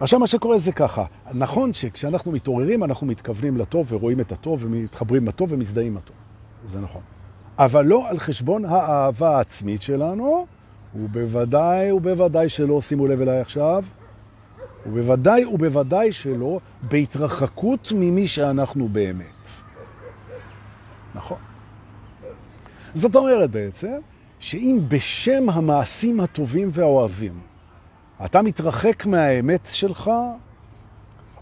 עכשיו 0.00 0.20
מה 0.20 0.26
שקורה 0.26 0.58
זה 0.58 0.72
ככה, 0.72 1.04
נכון 1.34 1.72
שכשאנחנו 1.72 2.32
מתעוררים 2.32 2.84
אנחנו 2.84 3.06
מתכוונים 3.06 3.56
לטוב 3.56 3.92
ורואים 3.92 4.20
את 4.20 4.32
הטוב 4.32 4.64
ומתחברים 4.64 5.26
לטוב 5.26 5.52
ומזדהים 5.52 5.96
לטוב. 5.96 6.16
זה 6.64 6.80
נכון. 6.80 7.02
אבל 7.58 7.86
לא 7.86 8.08
על 8.08 8.18
חשבון 8.18 8.64
האהבה 8.64 9.36
העצמית 9.36 9.82
שלנו, 9.82 10.46
ובוודאי 10.94 11.92
ובוודאי 11.92 12.48
שלא, 12.48 12.80
שימו 12.80 13.06
לב 13.06 13.22
אליי 13.22 13.40
עכשיו, 13.40 13.84
ובוודאי 14.86 15.44
ובוודאי 15.44 16.12
שלא 16.12 16.60
בהתרחקות 16.82 17.92
ממי 17.96 18.26
שאנחנו 18.26 18.88
באמת. 18.88 19.48
נכון. 21.14 21.38
זאת 22.94 23.16
אומרת 23.16 23.50
בעצם, 23.50 23.98
שאם 24.38 24.78
בשם 24.88 25.50
המעשים 25.50 26.20
הטובים 26.20 26.68
והאוהבים 26.72 27.40
אתה 28.24 28.42
מתרחק 28.42 29.06
מהאמת 29.06 29.68
שלך, 29.72 30.10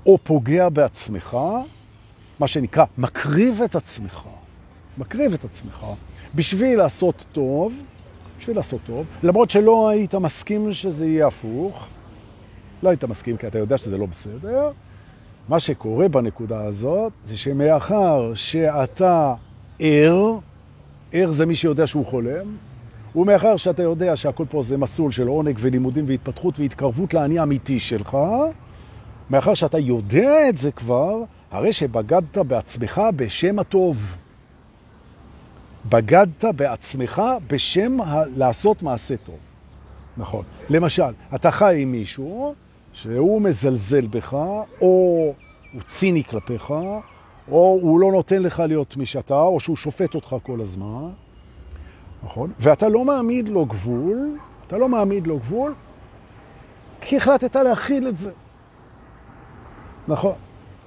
או 0.06 0.18
פוגע 0.22 0.68
בעצמך, 0.68 1.36
מה 2.40 2.46
שנקרא, 2.46 2.84
מקריב 2.98 3.62
את 3.62 3.76
עצמך, 3.76 4.28
מקריב 4.98 5.34
את 5.34 5.44
עצמך, 5.44 5.86
בשביל 6.34 6.78
לעשות 6.78 7.24
טוב, 7.32 7.82
בשביל 8.38 8.56
לעשות 8.56 8.80
טוב, 8.86 9.06
למרות 9.22 9.50
שלא 9.50 9.88
היית 9.88 10.14
מסכים 10.14 10.72
שזה 10.72 11.06
יהיה 11.06 11.26
הפוך, 11.26 11.86
לא 12.82 12.88
היית 12.88 13.04
מסכים 13.04 13.36
כי 13.36 13.46
אתה 13.46 13.58
יודע 13.58 13.78
שזה 13.78 13.98
לא 13.98 14.06
בסדר, 14.06 14.70
מה 15.48 15.60
שקורה 15.60 16.08
בנקודה 16.08 16.64
הזאת 16.64 17.12
זה 17.24 17.36
שמאחר 17.36 18.34
שאתה 18.34 19.34
ער, 19.78 20.38
ער 21.12 21.30
זה 21.32 21.46
מי 21.46 21.54
שיודע 21.54 21.86
שהוא 21.86 22.06
חולם, 22.06 22.56
ומאחר 23.16 23.56
שאתה 23.56 23.82
יודע 23.82 24.16
שהכל 24.16 24.44
פה 24.50 24.62
זה 24.62 24.76
מסלול 24.76 25.10
של 25.10 25.28
עונג 25.28 25.58
ולימודים 25.60 26.04
והתפתחות 26.08 26.58
והתקרבות 26.58 27.14
לעני 27.14 27.38
האמיתי 27.38 27.80
שלך, 27.80 28.16
מאחר 29.30 29.54
שאתה 29.54 29.78
יודע 29.78 30.48
את 30.48 30.56
זה 30.56 30.70
כבר, 30.72 31.22
הרי 31.50 31.72
שבגדת 31.72 32.38
בעצמך 32.38 33.02
בשם 33.16 33.58
הטוב. 33.58 34.16
בגדת 35.88 36.44
בעצמך 36.56 37.22
בשם 37.46 38.00
ה- 38.00 38.24
לעשות 38.36 38.82
מעשה 38.82 39.16
טוב. 39.16 39.36
נכון. 40.16 40.44
למשל, 40.70 41.12
אתה 41.34 41.50
חי 41.50 41.78
עם 41.82 41.92
מישהו 41.92 42.54
שהוא 42.92 43.42
מזלזל 43.42 44.06
בך, 44.06 44.34
או 44.80 45.34
הוא 45.72 45.82
ציני 45.86 46.24
כלפיך, 46.24 46.70
או 47.50 47.78
הוא 47.82 48.00
לא 48.00 48.12
נותן 48.12 48.42
לך 48.42 48.60
להיות 48.60 48.96
מי 48.96 49.06
שאתה, 49.06 49.40
או 49.40 49.60
שהוא 49.60 49.76
שופט 49.76 50.14
אותך 50.14 50.36
כל 50.42 50.60
הזמן, 50.60 51.08
נכון? 52.24 52.52
ואתה 52.60 52.88
לא 52.88 53.04
מעמיד 53.04 53.48
לו 53.48 53.66
גבול, 53.66 54.38
אתה 54.66 54.78
לא 54.78 54.88
מעמיד 54.88 55.26
לו 55.26 55.38
גבול, 55.38 55.74
כי 57.00 57.16
החלטת 57.16 57.56
להכיל 57.56 58.08
את 58.08 58.16
זה. 58.16 58.30
נכון. 60.08 60.34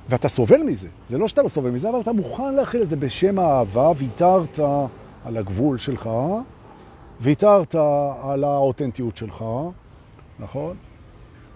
ואתה 0.10 0.30
סובל 0.30 0.64
מזה. 0.64 0.88
זה 1.10 1.18
לא 1.18 1.28
שאתה 1.28 1.42
לא 1.42 1.48
סובל 1.48 1.70
מזה, 1.70 1.90
אבל 1.90 2.00
אתה 2.00 2.12
מוכן 2.12 2.54
להכיל 2.54 2.82
את 2.82 2.90
זה 2.90 2.96
בשם 2.96 3.40
האהבה, 3.40 3.92
ויתרת 3.98 4.60
על 5.26 5.38
הגבול 5.38 5.78
שלך, 5.78 6.10
ויתרת 7.22 7.76
על 8.24 8.44
האותנטיות 8.44 9.18
שלך, 9.18 9.46
נכון? 10.40 10.76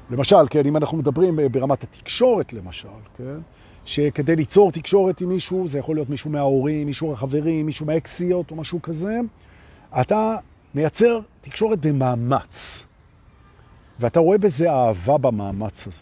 למשל, 0.10 0.48
כן, 0.50 0.66
אם 0.66 0.78
אנחנו 0.78 0.98
מדברים 0.98 1.40
ברמת 1.52 1.84
התקשורת, 1.84 2.54
למשל, 2.54 2.88
כן? 3.18 3.38
שכדי 3.86 4.36
ליצור 4.36 4.72
תקשורת 4.72 5.22
עם 5.22 5.30
מישהו, 5.30 5.68
זה 5.68 5.80
יכול 5.80 5.96
להיות 5.96 6.10
מישהו 6.10 6.30
מההורים, 6.30 6.88
מישהו 6.88 7.10
מהחברים, 7.10 7.66
מישהו 7.66 7.86
מהאקסיות 7.86 8.52
או 8.52 8.56
משהו 8.56 8.82
כזה, 8.82 9.20
אתה 10.02 10.36
מייצר 10.76 11.20
תקשורת 11.42 11.86
במאמץ. 11.86 12.84
ואתה 14.00 14.20
רואה 14.20 14.38
בזה 14.38 14.72
אהבה 14.72 15.18
במאמץ 15.18 15.88
הזה. 15.88 16.02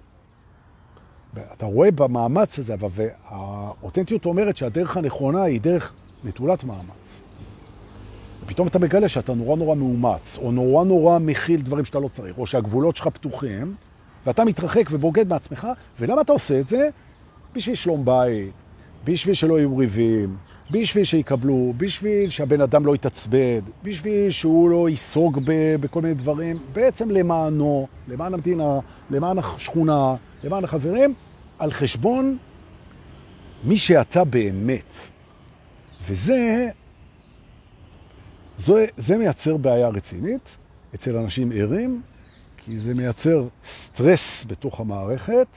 אתה 1.54 1.66
רואה 1.66 1.92
במאמץ 1.92 2.60
הזה, 2.60 2.76
והאותנטיות 2.80 4.26
אומרת 4.26 4.58
שהדרך 4.58 4.98
הנכונה 4.98 5.44
היא 5.44 5.62
דרך 5.62 5.94
נטולת 6.24 6.64
מאמץ. 6.64 7.22
ופתאום 8.44 8.68
אתה 8.68 8.80
מגלה 8.80 9.08
שאתה 9.08 9.34
נורא 9.34 9.56
נורא 9.56 9.76
מאומץ, 9.76 10.38
או 10.42 10.52
נורא 10.52 10.86
נורא 10.86 11.20
מכיל 11.20 11.62
דברים 11.62 11.86
שאתה 11.86 12.00
לא 12.00 12.08
צריך, 12.08 12.38
או 12.38 12.46
שהגבולות 12.46 12.96
שלך 12.96 13.08
פתוחים, 13.08 13.76
ואתה 14.26 14.46
מתרחק 14.46 14.88
ובוגד 14.92 15.28
מעצמך, 15.28 15.68
ולמה 16.00 16.22
אתה 16.22 16.32
עושה 16.32 16.60
את 16.60 16.68
זה? 16.68 16.90
בשביל 17.56 17.76
שלום 17.76 18.06
בית, 18.06 18.52
בשביל 19.04 19.36
שלא 19.36 19.60
יהיו 19.60 19.78
ריבים, 19.78 20.38
בשביל 20.72 21.04
שיקבלו, 21.04 21.74
בשביל 21.78 22.30
שהבן 22.30 22.62
אדם 22.62 22.86
לא 22.86 22.96
יתעצבד, 22.96 23.62
בשביל 23.84 24.30
שהוא 24.30 24.70
לא 24.70 24.90
ייסוג 24.90 25.40
בכל 25.80 26.02
מיני 26.02 26.14
דברים, 26.14 26.60
בעצם 26.74 27.12
למענו, 27.12 27.88
למען 28.08 28.34
המדינה, 28.34 28.80
למען 29.10 29.40
השכונה, 29.40 30.16
למען 30.44 30.64
החברים, 30.64 31.14
על 31.60 31.72
חשבון 31.72 32.38
מי 33.64 33.78
שאתה 33.78 34.24
באמת. 34.24 34.94
וזה 36.08 36.70
זה, 38.58 38.86
זה 38.98 39.18
מייצר 39.18 39.58
בעיה 39.58 39.88
רצינית 39.88 40.58
אצל 40.96 41.18
אנשים 41.18 41.52
ערים, 41.52 42.02
כי 42.58 42.78
זה 42.78 42.94
מייצר 42.94 43.48
סטרס 43.66 44.46
בתוך 44.46 44.80
המערכת, 44.80 45.48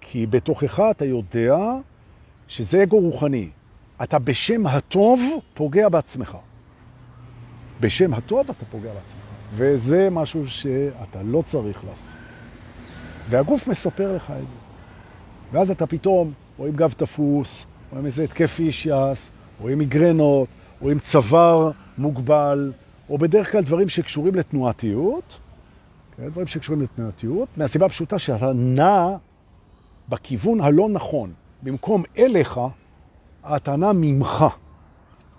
כי 0.00 0.26
בתוכך 0.26 0.80
אתה 0.90 1.04
יודע 1.04 1.56
שזה 2.48 2.82
אגו 2.82 3.00
רוחני. 3.00 3.48
אתה 4.02 4.18
בשם 4.18 4.66
הטוב 4.66 5.20
פוגע 5.54 5.88
בעצמך. 5.88 6.36
בשם 7.80 8.14
הטוב 8.14 8.50
אתה 8.50 8.64
פוגע 8.70 8.92
בעצמך. 8.94 9.20
וזה 9.52 10.10
משהו 10.10 10.48
שאתה 10.48 11.22
לא 11.22 11.42
צריך 11.46 11.84
לעשות. 11.88 12.16
והגוף 13.28 13.68
מספר 13.68 14.16
לך 14.16 14.30
את 14.30 14.48
זה. 14.48 14.54
ואז 15.52 15.70
אתה 15.70 15.86
פתאום 15.86 16.32
רואים 16.58 16.76
גב 16.76 16.94
תפוס, 16.96 17.66
רואים 17.90 18.06
איזה 18.06 18.24
התקף 18.24 18.56
אישיאס, 18.60 19.30
רואים 19.60 19.78
מיגרנות, 19.78 20.48
רואים 20.80 20.98
צוואר 20.98 21.70
מוגבל, 21.98 22.72
או 23.10 23.18
בדרך 23.18 23.52
כלל 23.52 23.62
דברים 23.62 23.88
שקשורים 23.88 24.34
לתנועתיות, 24.34 25.38
כן, 26.16 26.28
דברים 26.28 26.46
שקשורים 26.46 26.82
לתנועתיות, 26.82 27.48
מהסיבה 27.56 27.86
הפשוטה 27.86 28.18
שאתה 28.18 28.52
נע 28.54 29.16
בכיוון 30.08 30.60
הלא 30.60 30.88
נכון. 30.88 31.32
במקום 31.62 32.02
אליך, 32.18 32.60
נע 33.78 33.92
ממך, 33.94 34.44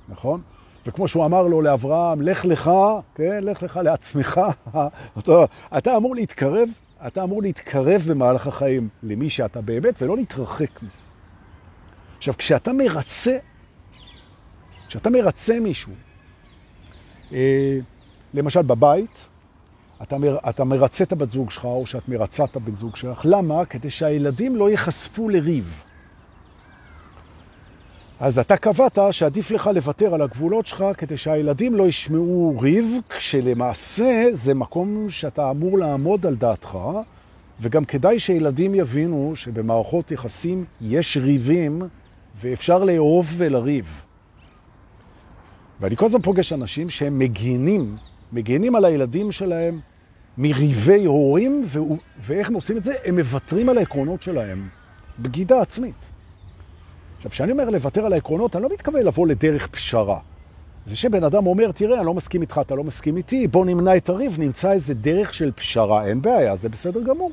נכון? 0.09 0.41
וכמו 0.85 1.07
שהוא 1.07 1.25
אמר 1.25 1.41
לו 1.41 1.61
לאברהם, 1.61 2.21
לך 2.21 2.45
לך, 2.45 2.71
כן, 3.15 3.43
לך 3.43 3.63
לך 3.63 3.79
לעצמך, 3.83 4.41
אתה, 5.19 5.31
אתה 5.77 5.97
אמור 5.97 6.15
להתקרב, 6.15 6.69
אתה 7.07 7.23
אמור 7.23 7.41
להתקרב 7.41 8.01
במהלך 8.07 8.47
החיים 8.47 8.89
למי 9.03 9.29
שאתה 9.29 9.61
באמת, 9.61 10.01
ולא 10.01 10.15
להתרחק 10.17 10.83
מזה. 10.83 11.01
עכשיו, 12.17 12.33
כשאתה 12.37 12.73
מרצה, 12.73 13.37
כשאתה 14.87 15.09
מרצה 15.09 15.59
מישהו, 15.59 15.93
אה, 17.31 17.79
למשל 18.33 18.61
בבית, 18.61 19.29
אתה, 20.01 20.17
מר, 20.17 20.37
אתה 20.49 20.63
מרצה 20.63 21.03
את 21.03 21.11
הבת 21.11 21.29
זוג 21.29 21.51
שלך, 21.51 21.65
או 21.65 21.85
שאת 21.85 22.09
מרצה 22.09 22.43
את 22.43 22.55
הבן 22.55 22.75
זוג 22.75 22.95
שלך, 22.95 23.21
למה? 23.23 23.65
כדי 23.65 23.89
שהילדים 23.89 24.55
לא 24.55 24.69
ייחשפו 24.69 25.29
לריב. 25.29 25.83
אז 28.19 28.39
אתה 28.39 28.57
קבעת 28.57 28.97
שעדיף 29.11 29.51
לך 29.51 29.69
לוותר 29.75 30.13
על 30.13 30.21
הגבולות 30.21 30.67
שלך 30.67 30.85
כדי 30.97 31.17
שהילדים 31.17 31.75
לא 31.75 31.87
ישמעו 31.87 32.57
ריב, 32.59 32.97
כשלמעשה 33.09 34.27
זה 34.31 34.53
מקום 34.53 35.09
שאתה 35.09 35.51
אמור 35.51 35.77
לעמוד 35.77 36.25
על 36.25 36.35
דעתך, 36.35 36.77
וגם 37.61 37.85
כדאי 37.85 38.19
שילדים 38.19 38.75
יבינו 38.75 39.31
שבמערכות 39.35 40.11
יחסים 40.11 40.65
יש 40.81 41.17
ריבים 41.17 41.81
ואפשר 42.41 42.83
לאהוב 42.83 43.33
ולריב. 43.37 44.01
ואני 45.79 45.95
כל 45.95 46.05
הזמן 46.05 46.21
פוגש 46.21 46.53
אנשים 46.53 46.89
שהם 46.89 47.19
מגינים, 47.19 47.97
מגינים 48.31 48.75
על 48.75 48.85
הילדים 48.85 49.31
שלהם 49.31 49.79
מריבי 50.37 51.05
הורים, 51.05 51.61
ו... 51.65 51.79
ואיך 52.21 52.47
הם 52.47 52.53
עושים 52.53 52.77
את 52.77 52.83
זה? 52.83 52.93
הם 53.05 53.15
מוותרים 53.15 53.69
על 53.69 53.77
העקרונות 53.77 54.21
שלהם, 54.21 54.67
בגידה 55.19 55.61
עצמית. 55.61 56.18
עכשיו, 57.19 57.31
כשאני 57.31 57.51
אומר 57.51 57.69
לוותר 57.69 58.05
על 58.05 58.13
העקרונות, 58.13 58.55
אני 58.55 58.63
לא 58.63 58.69
מתכוון 58.73 59.03
לבוא 59.03 59.27
לדרך 59.27 59.67
פשרה. 59.67 60.19
זה 60.85 60.95
שבן 60.95 61.23
אדם 61.23 61.47
אומר, 61.47 61.71
תראה, 61.71 61.97
אני 61.97 62.05
לא 62.05 62.13
מסכים 62.13 62.41
איתך, 62.41 62.61
אתה 62.65 62.75
לא 62.75 62.83
מסכים 62.83 63.17
איתי, 63.17 63.47
בוא 63.47 63.65
נמנע 63.65 63.97
את 63.97 64.09
הריב, 64.09 64.35
נמצא 64.39 64.71
איזה 64.71 64.93
דרך 64.93 65.33
של 65.33 65.51
פשרה, 65.51 66.05
אין 66.05 66.21
בעיה, 66.21 66.55
זה 66.55 66.69
בסדר 66.69 67.01
גמור. 67.01 67.31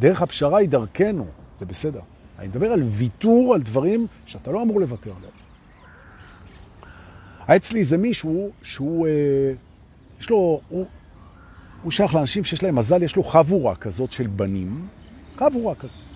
דרך 0.00 0.22
הפשרה 0.22 0.58
היא 0.58 0.68
דרכנו, 0.68 1.26
זה 1.58 1.66
בסדר. 1.66 2.00
אני 2.38 2.48
מדבר 2.48 2.72
על 2.72 2.82
ויתור 2.82 3.54
על 3.54 3.62
דברים 3.62 4.06
שאתה 4.26 4.50
לא 4.50 4.62
אמור 4.62 4.80
לוותר 4.80 5.10
עליהם. 5.16 5.32
אצלי 7.56 7.84
זה 7.84 7.96
מישהו 7.96 8.50
שהוא, 8.62 9.06
אה, 9.06 9.12
יש 10.20 10.30
לו, 10.30 10.60
הוא, 10.68 10.86
הוא 11.82 11.92
שייך 11.92 12.14
לאנשים 12.14 12.44
שיש 12.44 12.62
להם 12.62 12.74
מזל, 12.74 13.02
יש 13.02 13.16
לו 13.16 13.24
חבורה 13.24 13.74
כזאת 13.74 14.12
של 14.12 14.26
בנים, 14.26 14.88
חבורה 15.36 15.74
כזאת. 15.74 16.07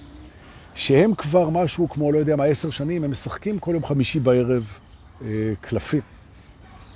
שהם 0.75 1.15
כבר 1.15 1.49
משהו 1.51 1.89
כמו, 1.89 2.13
לא 2.13 2.19
יודע 2.19 2.37
מה, 2.37 2.45
עשר 2.45 2.71
שנים, 2.71 3.05
הם 3.05 3.11
משחקים 3.11 3.59
כל 3.59 3.71
יום 3.75 3.85
חמישי 3.85 4.21
בערב 4.21 4.79
אה, 5.23 5.29
קלפים. 5.61 6.01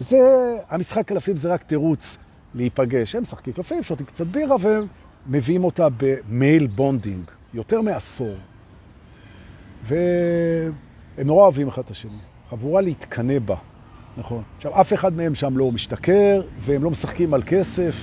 זה, 0.01 0.17
המשחק 0.69 1.07
קלפים 1.07 1.37
זה 1.37 1.53
רק 1.53 1.63
תירוץ 1.63 2.17
להיפגש. 2.55 3.15
הם 3.15 3.23
משחקים 3.23 3.53
קלפים, 3.53 3.83
שותים 3.83 4.07
קצת 4.07 4.27
בירה 4.27 4.57
ומביאים 5.27 5.65
אותה 5.65 5.89
ב 5.97 6.11
male 6.11 6.67
bonding, 6.67 7.25
יותר 7.55 7.81
מעשור. 7.81 8.35
והם 9.85 10.73
נורא 11.25 11.43
אוהבים 11.43 11.69
אחד 11.69 11.83
את 11.83 11.91
השני. 11.91 12.19
חבורה 12.51 12.81
להתקנא 12.81 13.39
בה, 13.39 13.57
נכון. 14.17 14.43
עכשיו, 14.57 14.81
אף 14.81 14.93
אחד 14.93 15.13
מהם 15.13 15.35
שם 15.35 15.59
לא 15.59 15.73
משתכר, 15.73 16.43
והם 16.59 16.85
לא 16.85 16.91
משחקים 16.91 17.35
על 17.35 17.43
כסף, 17.47 17.95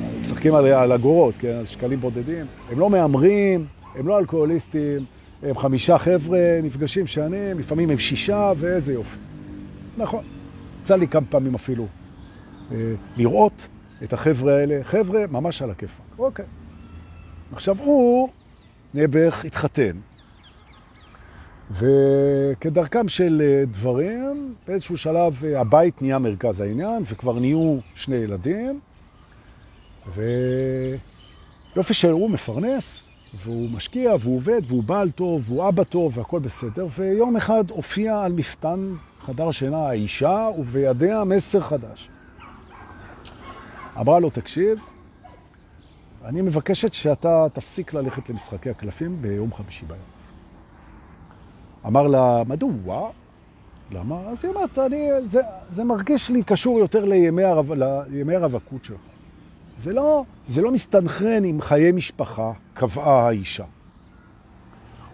הם 0.00 0.20
משחקים 0.20 0.54
על, 0.54 0.66
על 0.66 0.92
אגורות, 0.92 1.34
כן, 1.38 1.56
על 1.58 1.66
שקלים 1.66 2.00
בודדים. 2.00 2.46
הם 2.70 2.78
לא 2.78 2.90
מאמרים, 2.90 3.66
הם 3.96 4.08
לא 4.08 4.18
אלכוהוליסטים, 4.18 5.04
הם 5.42 5.58
חמישה 5.58 5.98
חבר'ה, 5.98 6.60
נפגשים 6.62 7.06
שנים, 7.06 7.58
לפעמים 7.58 7.90
הם 7.90 7.98
שישה, 7.98 8.52
ואיזה 8.56 8.92
יופי. 8.92 9.16
נכון. 9.96 10.24
יצא 10.80 10.96
לי 10.96 11.08
כמה 11.08 11.26
פעמים 11.26 11.54
אפילו 11.54 11.86
אה, 12.72 12.76
לראות 13.16 13.68
את 14.02 14.12
החבר'ה 14.12 14.56
האלה, 14.56 14.84
חבר'ה 14.84 15.26
ממש 15.30 15.62
על 15.62 15.70
הכיפה. 15.70 16.02
אוקיי. 16.18 16.44
עכשיו 17.52 17.76
הוא, 17.78 18.28
נעבך, 18.94 19.44
התחתן, 19.44 19.96
וכדרכם 21.70 23.08
של 23.08 23.42
אה, 23.44 23.64
דברים, 23.64 24.54
באיזשהו 24.66 24.96
שלב 24.98 25.44
אה, 25.44 25.60
הבית 25.60 26.02
נהיה 26.02 26.18
מרכז 26.18 26.60
העניין, 26.60 27.02
וכבר 27.12 27.38
נהיו 27.38 27.78
שני 27.94 28.16
ילדים, 28.16 28.80
ויופי 30.14 31.94
שהוא 31.94 32.30
מפרנס, 32.30 33.02
והוא 33.34 33.70
משקיע, 33.70 34.14
והוא 34.20 34.36
עובד, 34.36 34.62
והוא 34.66 34.82
בעל 34.82 35.10
טוב, 35.10 35.42
והוא 35.46 35.68
אבא 35.68 35.84
טוב, 35.84 36.18
והכל 36.18 36.38
בסדר, 36.38 36.86
ויום 36.98 37.36
אחד 37.36 37.70
הופיע 37.70 38.22
על 38.22 38.32
מפתן 38.32 38.94
חדר 39.20 39.50
שינה 39.50 39.88
האישה, 39.88 40.48
ובידיה 40.58 41.24
מסר 41.24 41.60
חדש. 41.60 42.08
אמרה 44.00 44.18
לו, 44.18 44.30
תקשיב, 44.30 44.78
אני 46.24 46.42
מבקשת 46.42 46.92
שאתה 46.92 47.46
תפסיק 47.52 47.94
ללכת 47.94 48.30
למשחקי 48.30 48.70
הקלפים 48.70 49.22
ביום 49.22 49.52
חמישי 49.52 49.84
ביום. 49.86 49.98
אמר 51.86 52.06
לה, 52.06 52.42
מדוע? 52.46 53.10
למה? 53.92 54.20
אז 54.28 54.44
היא 54.44 54.52
אמרת, 54.52 54.78
זה, 55.24 55.40
זה 55.70 55.84
מרגיש 55.84 56.30
לי 56.30 56.42
קשור 56.42 56.78
יותר 56.78 57.04
לימי, 57.04 57.44
הרב, 57.44 57.72
לימי 58.08 58.34
הרווקות 58.34 58.84
שלך. 58.84 59.15
זה 59.78 59.92
לא, 59.92 60.24
זה 60.48 60.62
לא 60.62 60.72
מסתנכרן 60.72 61.44
עם 61.44 61.60
חיי 61.60 61.92
משפחה, 61.92 62.52
קבעה 62.74 63.26
האישה. 63.26 63.64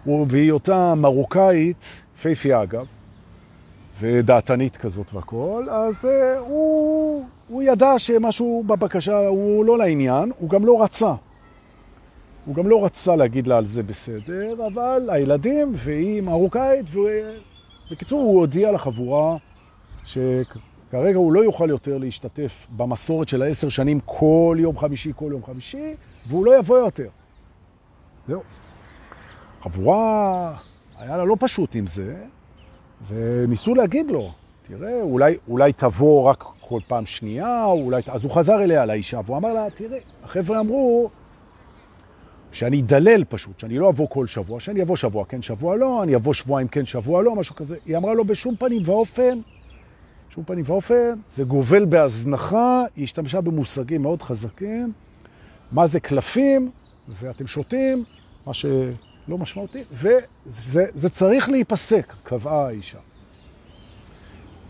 ובהיותה 0.07 0.95
מרוקאית, 0.95 1.85
פייפי 2.21 2.61
אגב, 2.63 2.85
ודעתנית 3.99 4.77
כזאת 4.77 5.13
והכל, 5.13 5.67
אז 5.71 6.05
uh, 6.05 6.39
הוא, 6.39 7.25
הוא 7.47 7.63
ידע 7.63 7.99
שמשהו 7.99 8.63
בבקשה 8.67 9.27
הוא 9.27 9.65
לא 9.65 9.77
לעניין, 9.77 10.31
הוא 10.39 10.49
גם 10.49 10.65
לא 10.65 10.83
רצה. 10.83 11.13
הוא 12.45 12.55
גם 12.55 12.67
לא 12.67 12.85
רצה 12.85 13.15
להגיד 13.15 13.47
לה 13.47 13.57
על 13.57 13.65
זה 13.65 13.83
בסדר, 13.83 14.67
אבל 14.67 15.09
הילדים 15.11 15.71
והיא 15.75 16.21
מרוקאית, 16.21 16.85
ובקיצור 17.89 18.21
הוא 18.21 18.39
הודיע 18.39 18.71
לחבורה 18.71 19.37
שכרגע 20.93 21.17
הוא 21.17 21.33
לא 21.33 21.43
יוכל 21.43 21.69
יותר 21.69 21.97
להשתתף 21.97 22.67
במסורת 22.77 23.29
של 23.29 23.41
העשר 23.41 23.69
שנים 23.69 23.99
כל 24.05 24.57
יום 24.59 24.77
חמישי, 24.77 25.11
כל 25.15 25.29
יום 25.31 25.43
חמישי, 25.43 25.93
והוא 26.27 26.45
לא 26.45 26.57
יבוא 26.59 26.77
יותר. 26.77 27.07
זהו. 28.27 28.41
חבורה, 29.61 30.53
היה 30.97 31.17
לה 31.17 31.25
לא 31.25 31.35
פשוט 31.39 31.75
עם 31.75 31.87
זה, 31.87 32.15
וניסו 33.07 33.75
להגיד 33.75 34.11
לו, 34.11 34.31
תראה, 34.67 35.01
אולי, 35.01 35.37
אולי 35.47 35.73
תבוא 35.73 36.29
רק 36.29 36.43
כל 36.61 36.79
פעם 36.87 37.05
שנייה, 37.05 37.65
אולי... 37.65 38.01
אז 38.07 38.23
הוא 38.23 38.31
חזר 38.31 38.63
אליה, 38.63 38.85
לאישה, 38.85 39.19
והוא 39.25 39.37
אמר 39.37 39.53
לה, 39.53 39.67
תראה, 39.75 39.97
החבר'ה 40.23 40.59
אמרו 40.59 41.09
שאני 42.51 42.81
אדלל 42.81 43.23
פשוט, 43.23 43.59
שאני 43.59 43.77
לא 43.77 43.89
אבוא 43.89 44.07
כל 44.09 44.27
שבוע, 44.27 44.59
שאני 44.59 44.81
אבוא 44.81 44.95
שבוע 44.95 45.25
כן, 45.25 45.41
שבוע 45.41 45.75
לא, 45.75 46.03
אני 46.03 46.15
אבוא 46.15 46.33
שבועיים 46.33 46.67
כן, 46.67 46.85
שבוע 46.85 47.21
לא, 47.21 47.35
משהו 47.35 47.55
כזה. 47.55 47.77
היא 47.85 47.97
אמרה 47.97 48.13
לו, 48.13 48.25
בשום 48.25 48.55
פנים 48.55 48.81
ואופן, 48.85 49.39
בשום 50.33 50.43
פנים 50.43 50.63
ואופן, 50.67 51.13
זה 51.29 51.43
גובל 51.43 51.85
בהזנחה, 51.85 52.83
היא 52.95 53.03
השתמשה 53.03 53.41
במושגים 53.41 54.01
מאוד 54.01 54.21
חזקים, 54.21 54.93
מה 55.71 55.87
זה 55.87 55.99
קלפים, 55.99 56.71
ואתם 57.19 57.47
שותים, 57.47 58.03
מה 58.45 58.53
ש... 58.53 58.65
לא 59.27 59.37
משמעותי, 59.37 59.83
וזה 59.91 60.85
זה 60.93 61.09
צריך 61.09 61.49
להיפסק, 61.49 62.13
קבעה 62.23 62.67
האישה. 62.67 62.97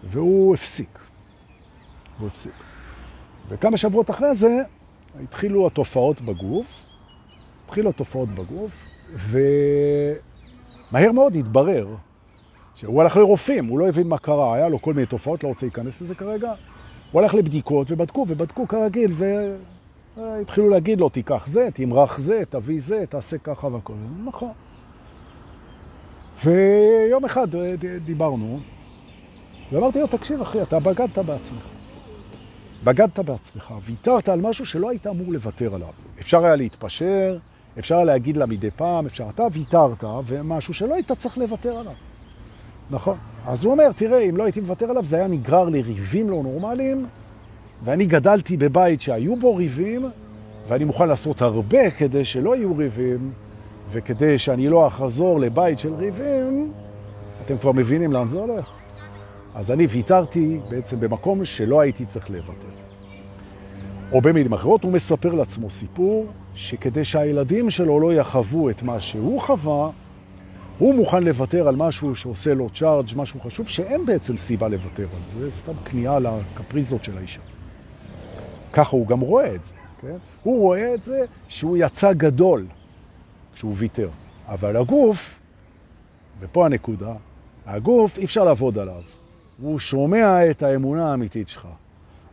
והוא 0.04 0.54
הפסיק. 0.54 1.00
הוא 2.20 2.28
הפסיק. 2.28 2.54
וכמה 3.50 3.78
שבועות 3.78 4.10
אחרי 4.10 4.36
זה 4.36 4.62
התחילו 5.24 5.68
התופעות 5.68 6.22
בגוף, 6.22 6.86
התחילו 7.66 7.90
התופעות 7.90 8.30
בגוף, 8.30 8.86
ומהר 9.14 11.12
מאוד 11.12 11.36
התברר 11.36 11.88
שהוא 12.76 13.02
הלך 13.02 13.18
לרופאים, 13.18 13.66
הוא 13.66 13.80
לא 13.80 13.88
הבין 13.88 14.08
מה 14.08 14.18
קרה, 14.18 14.56
היה 14.56 14.70
לו 14.70 14.82
כל 14.82 14.94
מיני 14.94 15.06
תופעות, 15.06 15.44
לא 15.44 15.50
רוצה 15.50 15.66
להיכנס 15.66 16.02
לזה 16.02 16.16
כרגע. 16.16 16.54
הוא 17.12 17.22
הלך 17.22 17.34
לבדיקות 17.34 17.92
ובדקו, 17.92 18.26
ובדקו 18.30 18.68
כרגיל, 18.68 19.12
והתחילו 20.18 20.70
להגיד 20.70 21.00
לו, 21.00 21.10
תיקח 21.10 21.48
זה, 21.48 21.70
תמרח 21.74 22.18
זה, 22.20 22.42
תביא 22.50 22.80
זה, 22.82 23.04
תעשה 23.10 23.38
ככה 23.38 23.68
והכל. 23.68 23.94
נכון. 24.26 24.52
ויום 26.46 27.26
אחד 27.26 27.48
דיברנו, 28.06 28.60
ואמרתי 29.72 30.00
לו, 30.00 30.08
תקשיב 30.08 30.42
אחי, 30.42 30.62
אתה 30.62 30.80
בגדת 30.80 31.18
בעצמך. 31.18 31.64
בגדת 32.84 33.20
בעצמך, 33.20 33.74
ויתרת 33.82 34.30
על 34.30 34.42
משהו 34.42 34.66
שלא 34.66 34.90
היית 34.90 35.08
אמור 35.08 35.34
לוותר 35.34 35.76
עליו. 35.76 35.90
אפשר 36.20 36.46
היה 36.46 36.56
להתפשר, 36.56 37.38
אפשר 37.80 37.96
היה 37.96 38.04
להגיד 38.04 38.38
לה 38.38 38.46
מדי 38.46 38.72
פעם, 38.72 39.06
אפשר, 39.06 39.30
אתה 39.30 39.44
ויתרת, 39.52 40.04
ומשהו 40.26 40.74
שלא 40.74 40.94
היית 40.94 41.12
צריך 41.12 41.38
לוותר 41.38 41.78
עליו. 41.78 41.94
נכון. 42.90 43.18
אז 43.46 43.64
הוא 43.64 43.72
אומר, 43.72 43.92
תראה, 43.92 44.20
אם 44.20 44.38
לא 44.38 44.44
הייתי 44.44 44.60
מוותר 44.60 44.90
עליו, 44.90 45.06
זה 45.06 45.16
היה 45.16 45.28
נגרר 45.28 45.70
לריבים 45.70 46.30
לא 46.30 46.44
נורמליים, 46.44 47.06
ואני 47.84 48.06
גדלתי 48.06 48.58
בבית 48.58 49.02
שהיו 49.02 49.36
בו 49.36 49.56
ריבים, 49.56 50.06
ואני 50.68 50.84
מוכן 50.84 51.08
לעשות 51.08 51.42
הרבה 51.42 51.92
כדי 51.92 52.26
שלא 52.26 52.56
יהיו 52.56 52.78
ריבים, 52.78 53.32
וכדי 53.92 54.38
שאני 54.38 54.70
לא 54.70 54.88
אחזור 54.88 55.40
לבית 55.40 55.80
של 55.80 55.94
ריבים, 55.94 56.72
אתם 57.46 57.58
כבר 57.58 57.72
מבינים 57.72 58.12
לאן 58.12 58.28
זה 58.28 58.38
הולך. 58.38 58.70
אז 59.56 59.72
אני 59.72 59.86
ויתרתי 59.86 60.60
בעצם 60.70 61.00
במקום 61.00 61.46
שלא 61.46 61.82
הייתי 61.82 62.06
צריך 62.06 62.30
לוותר. 62.30 62.68
או 64.12 64.22
במילים 64.22 64.54
אחרות, 64.54 64.84
הוא 64.84 64.92
מספר 64.92 65.34
לעצמו 65.34 65.70
סיפור 65.70 66.26
שכדי 66.56 67.04
שהילדים 67.04 67.70
שלו 67.70 68.00
לא 68.00 68.14
יחוו 68.14 68.70
את 68.70 68.84
מה 68.84 69.02
שהוא 69.02 69.42
חווה, 69.42 69.90
הוא 70.80 70.96
מוכן 70.96 71.24
לוותר 71.24 71.68
על 71.68 71.76
משהו 71.76 72.16
שעושה 72.16 72.54
לו 72.54 72.70
צ'ארג', 72.70 73.08
משהו 73.16 73.40
חשוב, 73.40 73.68
שאין 73.68 74.06
בעצם 74.06 74.38
סיבה 74.38 74.68
לוותר 74.68 75.08
על 75.18 75.24
זה, 75.24 75.52
סתם 75.52 75.74
כניעה 75.86 76.20
לקפריזות 76.20 77.04
של 77.04 77.18
האישה. 77.18 77.42
ככה 78.74 78.96
הוא 78.96 79.08
גם 79.08 79.20
רואה 79.20 79.56
את 79.56 79.66
זה, 79.66 79.74
כן? 80.02 80.18
הוא 80.44 80.60
רואה 80.60 80.94
את 80.94 81.04
זה 81.04 81.26
שהוא 81.48 81.78
יצא 81.80 82.14
גדול 82.14 82.66
כשהוא 83.54 83.74
ויתר. 83.78 84.10
אבל 84.48 84.78
הגוף, 84.78 85.40
ופה 86.40 86.66
הנקודה, 86.66 87.14
הגוף 87.66 88.18
אי 88.18 88.24
אפשר 88.24 88.44
לעבוד 88.44 88.78
עליו. 88.78 89.02
הוא 89.62 89.80
שומע 89.80 90.50
את 90.52 90.64
האמונה 90.64 91.12
האמיתית 91.12 91.48
שלך. 91.50 91.68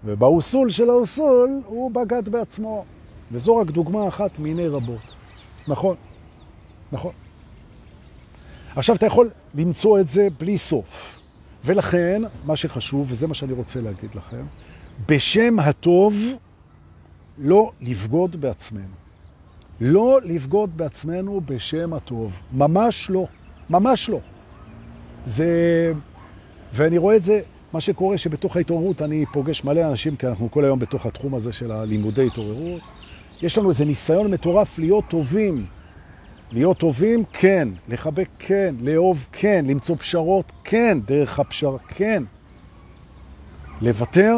וב 0.04 0.26
soul 0.26 0.70
של 0.70 0.90
ה 0.90 1.04
soul 1.04 1.60
הוא 1.66 1.90
בגד 1.90 2.28
בעצמו. 2.28 2.84
וזו 3.32 3.56
רק 3.56 3.66
דוגמה 3.66 4.08
אחת 4.08 4.38
מיני 4.38 4.68
רבות. 4.68 5.00
נכון, 5.68 5.96
נכון. 6.92 7.12
עכשיו 8.76 8.96
אתה 8.96 9.06
יכול 9.06 9.30
למצוא 9.54 10.00
את 10.00 10.08
זה 10.08 10.28
בלי 10.38 10.58
סוף. 10.58 11.18
ולכן, 11.64 12.22
מה 12.44 12.56
שחשוב, 12.56 13.06
וזה 13.10 13.26
מה 13.26 13.34
שאני 13.34 13.52
רוצה 13.52 13.80
להגיד 13.80 14.14
לכם, 14.14 14.42
בשם 15.08 15.58
הטוב 15.58 16.14
לא 17.38 17.70
לבגוד 17.80 18.40
בעצמנו. 18.40 19.00
לא 19.80 20.20
לבגוד 20.24 20.76
בעצמנו 20.76 21.40
בשם 21.46 21.92
הטוב. 21.94 22.40
ממש 22.52 23.10
לא. 23.10 23.26
ממש 23.70 24.08
לא. 24.08 24.20
זה... 25.24 25.92
ואני 26.72 26.98
רואה 26.98 27.16
את 27.16 27.22
זה, 27.22 27.40
מה 27.72 27.80
שקורה 27.80 28.18
שבתוך 28.18 28.56
ההתעוררות 28.56 29.02
אני 29.02 29.24
פוגש 29.32 29.64
מלא 29.64 29.80
אנשים, 29.88 30.16
כי 30.16 30.26
אנחנו 30.26 30.50
כל 30.50 30.64
היום 30.64 30.78
בתוך 30.78 31.06
התחום 31.06 31.34
הזה 31.34 31.52
של 31.52 31.72
הלימודי 31.72 32.26
התעוררות. 32.26 32.82
יש 33.42 33.58
לנו 33.58 33.68
איזה 33.68 33.84
ניסיון 33.84 34.30
מטורף 34.30 34.78
להיות 34.78 35.04
טובים. 35.08 35.66
להיות 36.52 36.78
טובים, 36.78 37.24
כן. 37.32 37.68
לחבק, 37.88 38.28
כן. 38.38 38.74
לאהוב, 38.80 39.26
כן. 39.32 39.64
למצוא 39.68 39.96
פשרות, 39.96 40.52
כן. 40.64 40.98
דרך 41.04 41.38
הפשרה, 41.38 41.78
כן. 41.88 42.22
לוותר 43.80 44.36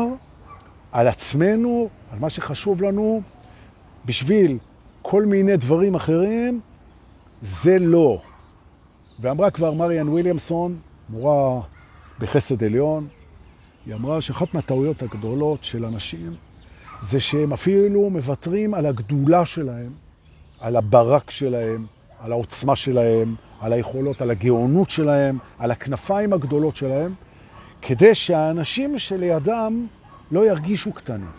על 0.92 1.08
עצמנו, 1.08 1.88
על 2.12 2.18
מה 2.18 2.30
שחשוב 2.30 2.82
לנו, 2.82 3.22
בשביל 4.04 4.58
כל 5.02 5.24
מיני 5.24 5.56
דברים 5.56 5.94
אחרים, 5.94 6.60
זה 7.42 7.78
לא. 7.78 8.22
ואמרה 9.20 9.50
כבר 9.50 9.72
מריאן 9.72 10.08
וויליאמסון, 10.08 10.78
מורה 11.08 11.60
בחסד 12.18 12.64
עליון, 12.64 13.08
היא 13.86 13.94
אמרה 13.94 14.20
שאחת 14.20 14.54
מהטעויות 14.54 15.02
הגדולות 15.02 15.64
של 15.64 15.84
אנשים 15.84 16.34
זה 17.02 17.20
שהם 17.20 17.52
אפילו 17.52 18.10
מוותרים 18.10 18.74
על 18.74 18.86
הגדולה 18.86 19.44
שלהם, 19.44 19.92
על 20.60 20.76
הברק 20.76 21.30
שלהם, 21.30 21.86
על 22.24 22.32
העוצמה 22.32 22.76
שלהם, 22.76 23.34
על 23.60 23.72
היכולות, 23.72 24.22
על 24.22 24.30
הגאונות 24.30 24.90
שלהם, 24.90 25.38
על 25.58 25.70
הכנפיים 25.70 26.32
הגדולות 26.32 26.76
שלהם, 26.76 27.14
כדי 27.82 28.14
שהאנשים 28.14 28.98
שלידם 28.98 29.86
לא 30.30 30.46
ירגישו 30.46 30.92
קטנים. 30.92 31.30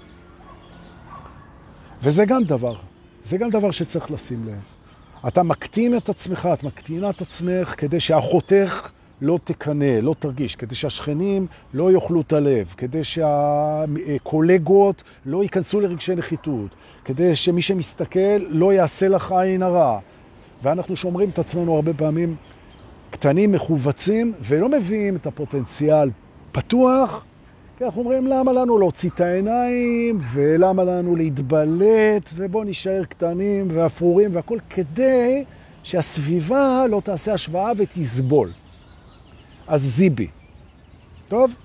וזה 2.02 2.26
גם 2.26 2.44
דבר, 2.44 2.76
זה 3.22 3.38
גם 3.38 3.50
דבר 3.50 3.72
שצריך 3.72 4.12
לשים 4.12 4.48
לב. 4.48 4.60
אתה 5.28 5.44
מקטין 5.44 5.98
את 5.98 6.10
עצמך, 6.10 6.50
את 6.54 6.64
מקטינה 6.64 7.10
את 7.10 7.22
עצמך 7.22 7.74
כדי 7.78 8.00
שאחותך 8.00 8.92
לא 9.22 9.40
תקנה, 9.44 10.02
לא 10.02 10.16
תרגיש, 10.20 10.56
כדי 10.56 10.76
שהשכנים 10.76 11.48
לא 11.74 11.92
יאכלו 11.92 12.22
את 12.22 12.34
הלב, 12.34 12.74
כדי 12.78 13.04
שהקולגות 13.04 15.04
לא 15.26 15.44
ייכנסו 15.44 15.80
לרגשי 15.80 16.16
נחיתות, 16.16 16.76
כדי 17.06 17.36
שמי 17.36 17.62
שמסתכל 17.62 18.38
לא 18.50 18.74
יעשה 18.74 19.08
לך 19.08 19.32
עין 19.32 19.64
הרע. 19.64 20.00
ואנחנו 20.64 20.96
שומרים 20.96 21.30
את 21.30 21.40
עצמנו 21.40 21.76
הרבה 21.76 21.94
פעמים 21.94 22.36
קטנים 23.10 23.52
מכווצים 23.52 24.34
ולא 24.42 24.70
מביאים 24.70 25.16
את 25.16 25.26
הפוטנציאל 25.26 26.10
פתוח, 26.52 27.26
כי 27.78 27.86
אנחנו 27.86 28.02
אומרים 28.02 28.28
למה 28.28 28.52
לנו 28.52 28.78
להוציא 28.78 29.10
את 29.10 29.22
העיניים 29.22 30.20
ולמה 30.34 30.84
לנו 30.84 31.16
להתבלט 31.16 32.30
ובואו 32.36 32.64
נשאר 32.64 33.06
קטנים 33.06 33.68
ואפרורים 33.72 34.36
והכל 34.36 34.58
כדי 34.70 35.44
שהסביבה 35.84 36.86
לא 36.90 37.02
תעשה 37.04 37.34
השוואה 37.34 37.72
ותסבול. 37.78 38.52
אז 39.68 39.82
זיבי. 39.82 40.28
טוב? 41.28 41.56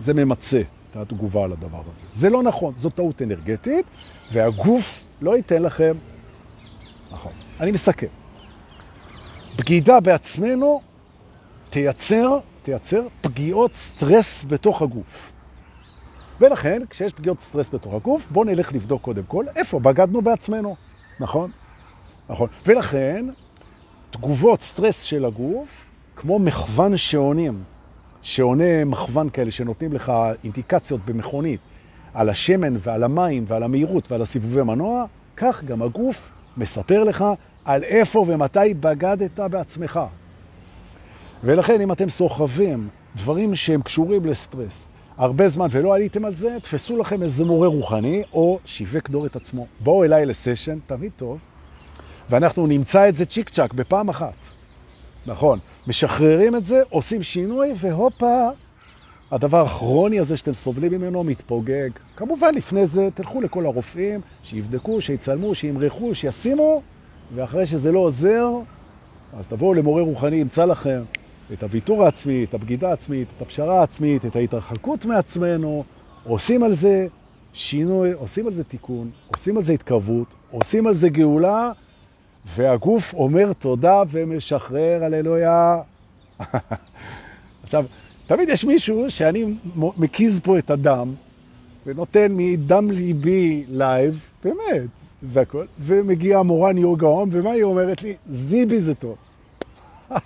זה 0.00 0.14
ממצה 0.14 0.62
את 0.90 0.96
התגובה 0.96 1.44
על 1.44 1.52
הדבר 1.52 1.82
הזה. 1.90 2.06
זה 2.14 2.30
לא 2.30 2.42
נכון, 2.42 2.74
זו 2.76 2.90
טעות 2.90 3.22
אנרגטית, 3.22 3.86
והגוף 4.32 5.04
לא 5.20 5.36
ייתן 5.36 5.62
לכם... 5.62 5.96
נכון. 7.12 7.43
אני 7.60 7.72
מסכם. 7.72 8.06
בגידה 9.56 10.00
בעצמנו 10.00 10.80
תייצר, 11.70 12.38
תייצר 12.62 13.02
פגיעות 13.20 13.74
סטרס 13.74 14.44
בתוך 14.48 14.82
הגוף. 14.82 15.32
ולכן, 16.40 16.82
כשיש 16.90 17.12
פגיעות 17.12 17.40
סטרס 17.40 17.74
בתוך 17.74 17.94
הגוף, 17.94 18.26
בואו 18.30 18.44
נלך 18.44 18.72
לבדוק 18.72 19.02
קודם 19.02 19.22
כל 19.28 19.44
איפה 19.56 19.80
בגדנו 19.80 20.22
בעצמנו, 20.22 20.76
נכון? 21.20 21.50
נכון. 22.28 22.48
ולכן, 22.66 23.26
תגובות 24.10 24.60
סטרס 24.60 25.02
של 25.02 25.24
הגוף, 25.24 25.68
כמו 26.16 26.38
מכוון 26.38 26.96
שעונים, 26.96 27.62
שעוני 28.22 28.84
מכוון 28.84 29.30
כאלה 29.30 29.50
שנותנים 29.50 29.92
לך 29.92 30.12
אינדיקציות 30.44 31.00
במכונית 31.04 31.60
על 32.14 32.28
השמן 32.28 32.74
ועל 32.78 33.04
המים 33.04 33.44
ועל 33.48 33.62
המהירות 33.62 34.12
ועל 34.12 34.22
הסיבובי 34.22 34.62
מנוע, 34.62 35.04
כך 35.36 35.64
גם 35.64 35.82
הגוף 35.82 36.33
מספר 36.56 37.04
לך 37.04 37.24
על 37.64 37.82
איפה 37.82 38.24
ומתי 38.28 38.74
בגדת 38.80 39.40
בעצמך. 39.40 40.00
ולכן 41.44 41.80
אם 41.80 41.92
אתם 41.92 42.08
סוחבים 42.08 42.88
דברים 43.16 43.54
שהם 43.54 43.82
קשורים 43.82 44.24
לסטרס 44.24 44.88
הרבה 45.16 45.48
זמן 45.48 45.66
ולא 45.70 45.94
עליתם 45.94 46.24
על 46.24 46.32
זה, 46.32 46.56
תפסו 46.62 46.96
לכם 46.96 47.22
איזה 47.22 47.44
מורה 47.44 47.68
רוחני 47.68 48.22
או 48.32 48.58
שיווק 48.64 49.10
דור 49.10 49.26
את 49.26 49.36
עצמו. 49.36 49.66
בואו 49.80 50.04
אליי 50.04 50.26
לסשן, 50.26 50.78
תמיד 50.86 51.12
טוב, 51.16 51.38
ואנחנו 52.30 52.66
נמצא 52.66 53.08
את 53.08 53.14
זה 53.14 53.26
צ'יק 53.26 53.48
צ'ק 53.48 53.72
בפעם 53.72 54.08
אחת. 54.08 54.34
נכון, 55.26 55.58
משחררים 55.86 56.56
את 56.56 56.64
זה, 56.64 56.82
עושים 56.90 57.22
שינוי, 57.22 57.72
והופה, 57.76 58.48
הדבר 59.30 59.62
הכרוני 59.64 60.18
הזה 60.18 60.36
שאתם 60.36 60.52
סובלים 60.52 60.92
ממנו 60.92 61.24
מתפוגג. 61.24 61.90
כמובן, 62.16 62.54
לפני 62.54 62.86
זה 62.86 63.08
תלכו 63.14 63.40
לכל 63.40 63.66
הרופאים, 63.66 64.20
שיבדקו, 64.42 65.00
שיצלמו, 65.00 65.54
שימרחו, 65.54 66.14
שישימו, 66.14 66.82
ואחרי 67.34 67.66
שזה 67.66 67.92
לא 67.92 67.98
עוזר, 67.98 68.50
אז 69.38 69.46
תבואו 69.46 69.74
למורה 69.74 70.02
רוחני, 70.02 70.36
ימצא 70.36 70.64
לכם 70.64 71.02
את 71.52 71.62
הוויתור 71.62 72.04
העצמי, 72.04 72.44
את 72.44 72.54
הבגידה 72.54 72.90
העצמית, 72.90 73.28
את 73.36 73.42
הפשרה 73.42 73.80
העצמית, 73.80 74.26
את 74.26 74.36
ההתרחקות 74.36 75.04
מעצמנו, 75.04 75.84
עושים 76.24 76.62
על 76.62 76.72
זה 76.72 77.06
שינוי, 77.52 78.12
עושים 78.12 78.46
על 78.46 78.52
זה 78.52 78.64
תיקון, 78.64 79.10
עושים 79.36 79.56
על 79.56 79.62
זה 79.62 79.72
התקרבות, 79.72 80.34
עושים 80.50 80.86
על 80.86 80.92
זה 80.92 81.08
גאולה, 81.08 81.72
והגוף 82.56 83.14
אומר 83.14 83.52
תודה 83.52 84.02
ומשחרר, 84.10 85.04
הללויה. 85.04 85.78
עכשיו, 87.62 87.84
תמיד 88.26 88.48
יש 88.48 88.64
מישהו 88.64 89.10
שאני 89.10 89.54
מקיז 89.76 90.40
פה 90.40 90.58
את 90.58 90.70
הדם, 90.70 91.14
ונותן 91.86 92.26
מדם 92.30 92.90
ליבי 92.90 93.64
לייב, 93.68 94.26
באמת, 94.44 94.90
והכל, 95.22 95.64
ומגיע 95.80 96.42
מורן 96.42 96.78
יוגה 96.78 97.06
הום, 97.06 97.28
ומה 97.32 97.50
היא 97.50 97.62
אומרת 97.62 98.02
לי? 98.02 98.16
זיבי 98.26 98.80
זה 98.80 98.94
טוב. 98.94 99.16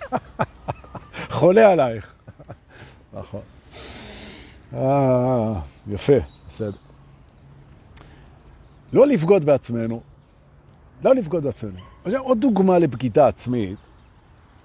חולה 1.29 1.69
עלייך. 1.69 2.13
נכון. 3.19 3.41
אה, 4.73 5.53
יפה, 5.87 6.17
בסדר. 6.47 6.77
לא 8.93 9.07
לבגוד 9.07 9.45
בעצמנו, 9.45 10.01
לא 11.03 11.15
לבגוד 11.15 11.43
בעצמנו. 11.43 11.79
עוד 12.17 12.41
דוגמה 12.41 12.79
לבגידה 12.79 13.27
עצמית, 13.27 13.77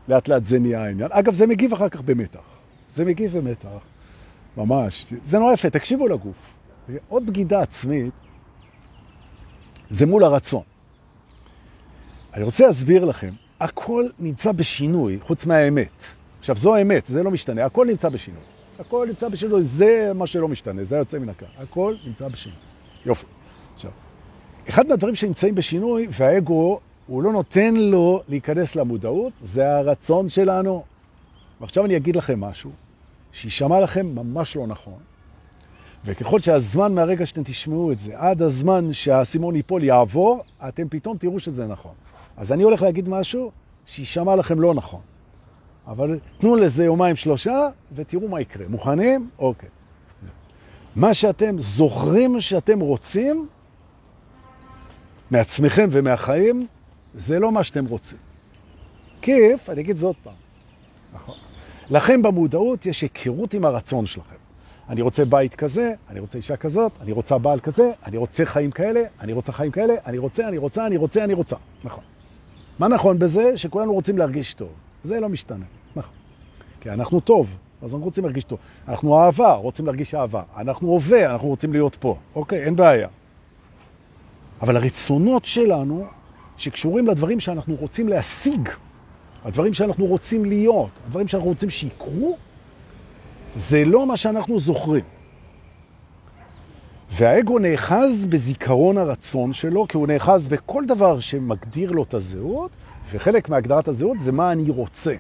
לאט 0.09 0.29
לאט 0.29 0.45
זה 0.45 0.59
נהיה 0.59 0.85
העניין. 0.85 1.09
אגב, 1.13 1.35
זה 1.35 1.47
מגיב 1.47 1.73
אחר 1.73 1.89
כך 1.89 2.01
במתח. 2.01 2.54
זה 2.89 3.05
מגיב 3.05 3.39
במתח, 3.39 3.69
ממש. 4.57 5.13
זה 5.25 5.39
נורא 5.39 5.53
יפה, 5.53 5.71
תקשיבו 5.71 6.09
לגוף. 6.09 6.55
עוד 7.09 7.27
בגידה 7.27 7.61
עצמית 7.61 8.13
זה 9.91 10.07
מול 10.07 10.25
הרצון. 10.25 10.63
אני 12.35 12.45
רוצה 12.45 12.67
להסביר 12.67 13.05
לכם, 13.05 13.31
הכל 13.61 14.07
נמצא 14.19 14.53
בשינוי, 14.53 15.19
חוץ 15.23 15.47
מהאמת. 15.47 16.03
עכשיו, 16.39 16.57
זו 16.57 16.75
האמת, 16.75 17.07
זה 17.07 17.23
לא 17.23 17.31
משתנה, 17.31 17.65
הכל 17.65 17.87
נמצא 17.87 18.09
בשינוי. 18.09 18.43
הכל 18.79 19.07
נמצא 19.09 19.29
בשינוי, 19.29 19.65
זה 19.65 20.13
מה 20.15 20.27
שלא 20.27 20.49
משתנה, 20.49 20.85
זה 20.85 20.97
יוצא 20.97 21.19
מן 21.19 21.29
הכלל. 21.29 21.49
הכל 21.59 21.95
נמצא 22.07 22.29
בשינוי. 22.29 22.59
יופי. 23.07 23.27
עכשיו, 23.75 23.91
אחד 24.69 24.87
מהדברים 24.87 25.15
שנמצאים 25.15 25.55
בשינוי, 25.55 26.09
והאגו, 26.11 26.81
הוא 27.07 27.23
לא 27.23 27.33
נותן 27.33 27.75
לו 27.75 28.23
להיכנס 28.29 28.77
למודעות, 28.77 29.33
זה 29.41 29.77
הרצון 29.77 30.29
שלנו. 30.29 30.85
ועכשיו 31.65 31.85
אני 31.85 31.97
אגיד 31.97 32.17
לכם 32.17 32.41
משהו, 32.41 32.71
שישמע 33.33 33.81
לכם 33.81 34.07
ממש 34.07 34.57
לא 34.57 34.67
נכון, 34.67 34.99
וככל 36.05 36.41
שהזמן 36.41 36.95
מהרגע 36.95 37.27
שאתם 37.27 37.43
תשמעו 37.43 37.93
את 37.93 37.99
זה, 37.99 38.13
עד 38.17 38.43
הזמן 38.43 38.93
שהסימון 38.93 39.57
ייפול 39.57 39.85
יעבור, 39.85 40.45
אתם 40.69 40.89
פתאום 40.89 41.17
תראו 41.17 41.41
שזה 41.41 41.67
נכון. 41.67 41.95
אז 42.37 42.53
אני 42.53 42.63
הולך 42.63 42.83
להגיד 42.83 43.09
משהו 43.09 43.51
שישמע 43.87 44.37
לכם 44.37 44.61
לא 44.61 44.75
נכון. 44.75 45.01
אבל 45.87 46.19
תנו 46.39 46.57
לזה 46.57 46.85
יומיים 46.85 47.17
שלושה 47.17 47.69
ותראו 47.93 48.29
מה 48.29 48.41
יקרה. 48.41 48.69
מוכנים? 48.69 49.31
אוקיי. 49.39 49.69
מה 50.97 51.15
שאתם 51.15 51.57
זוכרים 51.59 52.41
שאתם 52.41 52.81
רוצים 52.81 53.49
מעצמכם 55.31 55.89
ומהחיים, 55.91 56.67
זה 57.15 57.39
לא 57.39 57.53
מה 57.53 57.65
שאתם 57.65 57.87
רוצים. 57.87 58.19
כיף, 59.23 59.71
אני 59.71 59.81
אגיד 59.81 59.97
זאת 59.97 60.17
פעם. 60.23 60.35
נכון. 61.15 61.54
לכם 61.91 62.23
במודעות 62.23 62.87
יש 62.87 63.03
היכרות 63.03 63.55
עם 63.55 63.65
הרצון 63.65 64.07
שלכם. 64.07 64.37
אני 64.89 65.03
רוצה 65.03 65.25
בית 65.25 65.55
כזה, 65.55 65.95
אני 66.11 66.21
רוצה 66.21 66.39
אישה 66.39 66.57
כזאת, 66.57 66.93
אני 67.01 67.13
רוצה 67.13 67.39
בעל 67.39 67.61
כזה, 67.61 67.91
אני 68.07 68.17
רוצה 68.17 68.45
חיים 68.45 68.71
כאלה, 68.71 69.03
אני 69.21 69.33
רוצה 69.33 69.53
חיים 69.53 69.71
כאלה, 69.71 69.95
אני 70.07 70.19
רוצה, 70.19 70.49
אני 70.49 70.59
רוצה, 70.59 70.87
אני 70.87 70.97
רוצה, 70.97 71.25
אני 71.25 71.35
רוצה. 71.35 71.57
נכון. 71.85 72.05
מה 72.79 72.89
נכון 72.89 73.19
בזה? 73.19 73.59
שכולנו 73.59 73.93
רוצים 73.93 74.19
להרגיש 74.19 74.55
טוב. 74.55 74.69
זה 75.03 75.21
לא 75.21 75.29
משתנה. 75.29 75.65
נכון. 75.97 76.13
כי 76.81 76.91
אנחנו 76.91 77.21
טוב, 77.21 77.57
אז 77.83 77.93
אנחנו 77.93 78.05
רוצים 78.05 78.25
להרגיש 78.25 78.45
טוב. 78.45 78.59
אנחנו 78.89 79.19
אהבה, 79.19 79.53
רוצים 79.53 79.87
להרגיש 79.87 80.15
אהבה. 80.15 80.43
אנחנו 80.57 80.89
הווה, 80.89 81.33
אנחנו 81.33 81.49
רוצים 81.49 81.73
להיות 81.73 81.97
פה. 82.01 82.17
אוקיי, 82.35 82.65
אין 82.65 82.77
בעיה. 82.77 83.09
אבל 84.61 84.77
הרצונות 84.77 85.45
שלנו, 85.45 86.07
שקשורים 86.57 87.07
לדברים 87.07 87.41
שאנחנו 87.41 87.75
רוצים 87.75 88.09
להשיג, 88.09 88.69
הדברים 89.45 89.75
שאנחנו 89.75 90.07
רוצים 90.07 90.45
להיות, 90.45 90.91
הדברים 91.07 91.29
שאנחנו 91.29 91.49
רוצים 91.49 91.71
שיקרו, 91.71 92.37
זה 93.57 93.85
לא 93.85 94.07
מה 94.07 94.17
שאנחנו 94.17 94.61
זוכרים. 94.61 95.05
והאגו 97.11 97.59
נאחז 97.59 98.27
בזיכרון 98.27 98.99
הרצון 98.99 99.53
שלו, 99.53 99.89
כי 99.89 99.97
הוא 99.97 100.07
נאחז 100.07 100.49
בכל 100.49 100.85
דבר 100.87 101.21
שמגדיר 101.21 101.91
לו 101.91 102.03
את 102.03 102.15
הזהות, 102.15 102.71
וחלק 103.13 103.49
מהגדרת 103.49 103.89
הזהות 103.89 104.21
זה 104.21 104.33
מה 104.33 104.53
אני 104.53 104.71
רוצה. 104.71 105.15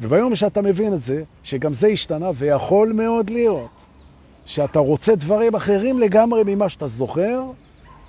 וביום 0.00 0.34
שאתה 0.34 0.62
מבין 0.62 0.94
את 0.94 1.00
זה, 1.00 1.22
שגם 1.42 1.72
זה 1.72 1.86
השתנה, 1.86 2.30
ויכול 2.34 2.92
מאוד 2.92 3.30
להיות 3.30 3.70
שאתה 4.46 4.78
רוצה 4.78 5.14
דברים 5.14 5.54
אחרים 5.54 5.98
לגמרי 5.98 6.42
ממה 6.46 6.68
שאתה 6.68 6.86
זוכר, 6.86 7.42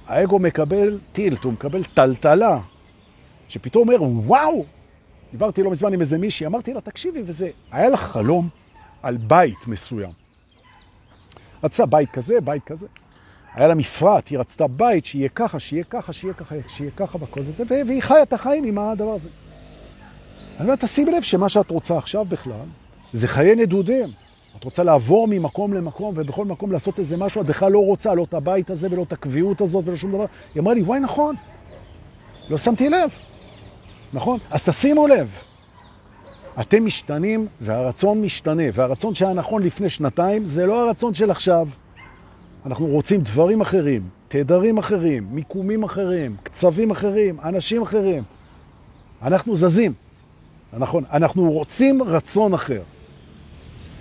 האגו 0.08 0.40
מקבל 0.40 1.00
טילט, 1.12 1.44
הוא 1.44 1.54
מקבל 1.54 1.84
טלטלה, 1.84 2.60
שפתאום 3.50 3.90
אומר, 3.90 4.04
וואו! 4.04 4.66
דיברתי 5.34 5.64
לא 5.64 5.72
מזמן 5.72 5.94
עם 5.94 6.02
איזה 6.02 6.18
מישהי, 6.18 6.46
אמרתי 6.46 6.74
לה, 6.74 6.82
תקשיבי, 6.82 7.24
וזה, 7.26 7.50
היה 7.72 7.90
לך 7.90 8.00
חלום 8.00 8.50
על 9.04 9.18
בית 9.18 9.68
מסוים. 9.68 10.12
רצתה 11.64 11.86
בית 11.86 12.12
כזה, 12.12 12.42
בית 12.42 12.64
כזה. 12.64 12.88
היה 13.54 13.68
לה 13.68 13.76
מפרט, 13.76 14.28
היא 14.28 14.40
רצתה 14.40 14.68
בית 14.68 15.06
שיהיה 15.06 15.30
ככה, 15.30 15.60
שיהיה 15.60 15.84
ככה, 15.84 16.14
שיהיה 16.14 16.34
ככה, 16.34 16.56
שיהיה 16.68 16.92
ככה 16.92 17.18
והכל 17.22 17.40
וזה, 17.46 17.64
והיא 17.88 18.02
חיה 18.02 18.24
את 18.24 18.34
החיים 18.34 18.64
עם 18.64 18.78
הדבר 18.78 19.14
הזה. 19.14 19.30
אני 20.58 20.66
אומר, 20.66 20.76
תשימי 20.76 21.12
לב 21.12 21.22
שמה 21.22 21.50
שאת 21.50 21.72
רוצה 21.72 21.98
עכשיו 21.98 22.26
בכלל, 22.26 22.66
זה 23.14 23.28
חיי 23.28 23.56
נדודים. 23.56 24.10
את 24.60 24.64
רוצה 24.64 24.84
לעבור 24.84 25.28
ממקום 25.28 25.74
למקום, 25.74 26.14
ובכל 26.18 26.46
מקום 26.46 26.72
לעשות 26.72 27.00
איזה 27.00 27.18
משהו, 27.18 27.42
את 27.42 27.46
בכלל 27.46 27.72
לא 27.72 27.80
רוצה, 27.80 28.14
לא 28.14 28.24
את 28.24 28.34
הבית 28.34 28.70
הזה 28.70 28.88
ולא 28.92 29.04
את 29.04 29.14
הקביעות 29.14 29.62
הזאת 29.62 29.88
ולא 29.88 29.96
שום 29.96 30.12
דבר. 30.12 30.26
היא 30.56 30.62
אמרה 30.62 30.74
לי, 30.74 30.82
וואי, 30.82 31.00
נכון. 31.00 31.36
לא 32.50 32.58
שמתי 32.58 32.90
לב. 32.90 33.10
נכון? 34.14 34.40
אז 34.50 34.70
תשימו 34.70 35.08
לב. 35.08 35.38
אתם 36.60 36.86
משתנים 36.86 37.48
והרצון 37.62 38.22
משתנה, 38.22 38.64
והרצון 38.74 39.16
שהיה 39.16 39.34
נכון 39.34 39.64
לפני 39.64 39.90
שנתיים 39.90 40.46
זה 40.46 40.66
לא 40.66 40.88
הרצון 40.88 41.14
של 41.14 41.32
עכשיו. 41.32 41.68
אנחנו 42.66 42.88
רוצים 42.88 43.22
דברים 43.22 43.62
אחרים, 43.62 44.10
תדרים 44.28 44.78
אחרים, 44.78 45.28
מיקומים 45.32 45.84
אחרים, 45.84 46.36
קצבים 46.44 46.92
אחרים, 46.92 47.40
אנשים 47.44 47.82
אחרים. 47.82 48.24
אנחנו 49.22 49.56
זזים. 49.56 49.94
נכון, 50.74 51.04
אנחנו 51.12 51.52
רוצים 51.52 52.04
רצון 52.04 52.54
אחר. 52.54 52.82